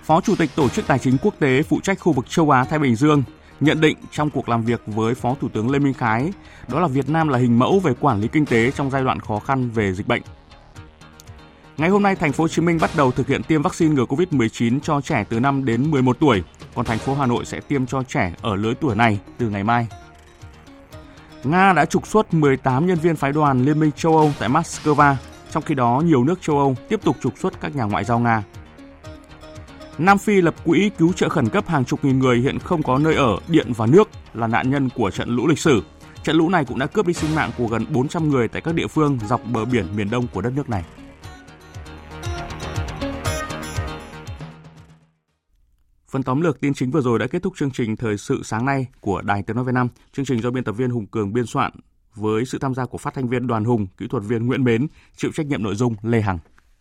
Phó 0.04 0.20
Chủ 0.20 0.36
tịch 0.36 0.50
Tổ 0.56 0.68
chức 0.68 0.86
Tài 0.86 0.98
chính 0.98 1.16
Quốc 1.22 1.34
tế 1.38 1.62
phụ 1.62 1.80
trách 1.82 2.00
khu 2.00 2.12
vực 2.12 2.30
châu 2.30 2.50
Á 2.50 2.64
Thái 2.64 2.78
Bình 2.78 2.96
Dương 2.96 3.22
nhận 3.60 3.80
định 3.80 3.96
trong 4.10 4.30
cuộc 4.30 4.48
làm 4.48 4.62
việc 4.62 4.82
với 4.86 5.14
Phó 5.14 5.34
Thủ 5.40 5.48
tướng 5.48 5.70
Lê 5.70 5.78
Minh 5.78 5.94
Khái, 5.94 6.32
đó 6.68 6.80
là 6.80 6.86
Việt 6.86 7.08
Nam 7.08 7.28
là 7.28 7.38
hình 7.38 7.58
mẫu 7.58 7.78
về 7.78 7.92
quản 8.00 8.20
lý 8.20 8.28
kinh 8.28 8.46
tế 8.46 8.70
trong 8.70 8.90
giai 8.90 9.04
đoạn 9.04 9.20
khó 9.20 9.38
khăn 9.38 9.70
về 9.70 9.92
dịch 9.92 10.08
bệnh. 10.08 10.22
Ngày 11.76 11.88
hôm 11.88 12.02
nay, 12.02 12.16
thành 12.16 12.32
phố 12.32 12.44
Hồ 12.44 12.48
Chí 12.48 12.62
Minh 12.62 12.78
bắt 12.80 12.90
đầu 12.96 13.10
thực 13.10 13.26
hiện 13.26 13.42
tiêm 13.42 13.62
vaccine 13.62 13.94
ngừa 13.94 14.04
COVID-19 14.04 14.80
cho 14.80 15.00
trẻ 15.00 15.24
từ 15.28 15.40
5 15.40 15.64
đến 15.64 15.90
11 15.90 16.16
tuổi, 16.20 16.42
còn 16.74 16.84
thành 16.84 16.98
phố 16.98 17.14
Hà 17.14 17.26
Nội 17.26 17.44
sẽ 17.44 17.60
tiêm 17.60 17.86
cho 17.86 18.02
trẻ 18.02 18.34
ở 18.42 18.56
lứa 18.56 18.74
tuổi 18.80 18.96
này 18.96 19.18
từ 19.38 19.48
ngày 19.48 19.64
mai. 19.64 19.86
Nga 21.44 21.72
đã 21.72 21.84
trục 21.84 22.06
xuất 22.06 22.34
18 22.34 22.86
nhân 22.86 22.98
viên 22.98 23.16
phái 23.16 23.32
đoàn 23.32 23.64
Liên 23.64 23.80
minh 23.80 23.90
châu 23.96 24.16
Âu 24.16 24.32
tại 24.38 24.48
Moscow, 24.48 25.14
trong 25.50 25.62
khi 25.62 25.74
đó 25.74 26.02
nhiều 26.06 26.24
nước 26.24 26.42
châu 26.42 26.58
Âu 26.58 26.76
tiếp 26.88 27.00
tục 27.04 27.16
trục 27.22 27.38
xuất 27.38 27.60
các 27.60 27.76
nhà 27.76 27.84
ngoại 27.84 28.04
giao 28.04 28.18
Nga. 28.18 28.42
Nam 29.98 30.18
Phi 30.18 30.40
lập 30.40 30.54
quỹ 30.64 30.90
cứu 30.98 31.12
trợ 31.12 31.28
khẩn 31.28 31.48
cấp 31.48 31.68
hàng 31.68 31.84
chục 31.84 32.04
nghìn 32.04 32.18
người 32.18 32.38
hiện 32.38 32.58
không 32.58 32.82
có 32.82 32.98
nơi 32.98 33.14
ở, 33.14 33.36
điện 33.48 33.72
và 33.76 33.86
nước 33.86 34.08
là 34.34 34.46
nạn 34.46 34.70
nhân 34.70 34.88
của 34.94 35.10
trận 35.10 35.28
lũ 35.28 35.46
lịch 35.46 35.58
sử. 35.58 35.82
Trận 36.22 36.36
lũ 36.36 36.48
này 36.48 36.64
cũng 36.64 36.78
đã 36.78 36.86
cướp 36.86 37.06
đi 37.06 37.12
sinh 37.12 37.34
mạng 37.34 37.50
của 37.58 37.66
gần 37.66 37.86
400 37.90 38.30
người 38.30 38.48
tại 38.48 38.62
các 38.62 38.74
địa 38.74 38.86
phương 38.86 39.18
dọc 39.26 39.40
bờ 39.44 39.64
biển 39.64 39.86
miền 39.96 40.10
đông 40.10 40.26
của 40.34 40.40
đất 40.40 40.52
nước 40.56 40.70
này. 40.70 40.84
Phần 46.14 46.22
tóm 46.22 46.40
lược 46.40 46.60
tin 46.60 46.74
chính 46.74 46.90
vừa 46.90 47.00
rồi 47.00 47.18
đã 47.18 47.26
kết 47.26 47.42
thúc 47.42 47.52
chương 47.56 47.70
trình 47.70 47.96
thời 47.96 48.18
sự 48.18 48.42
sáng 48.44 48.64
nay 48.64 48.86
của 49.00 49.22
Đài 49.22 49.42
Tiếng 49.42 49.56
nói 49.56 49.64
Việt 49.64 49.72
Nam. 49.74 49.88
Chương 50.12 50.24
trình 50.24 50.40
do 50.40 50.50
biên 50.50 50.64
tập 50.64 50.72
viên 50.72 50.90
Hùng 50.90 51.06
Cường 51.06 51.32
biên 51.32 51.46
soạn 51.46 51.72
với 52.14 52.44
sự 52.44 52.58
tham 52.58 52.74
gia 52.74 52.86
của 52.86 52.98
phát 52.98 53.14
thanh 53.14 53.28
viên 53.28 53.46
Đoàn 53.46 53.64
Hùng, 53.64 53.86
kỹ 53.96 54.06
thuật 54.10 54.22
viên 54.26 54.46
Nguyễn 54.46 54.64
Mến, 54.64 54.86
chịu 55.16 55.30
trách 55.34 55.46
nhiệm 55.46 55.62
nội 55.62 55.74
dung 55.74 55.94
Lê 56.02 56.20
Hằng. 56.20 56.38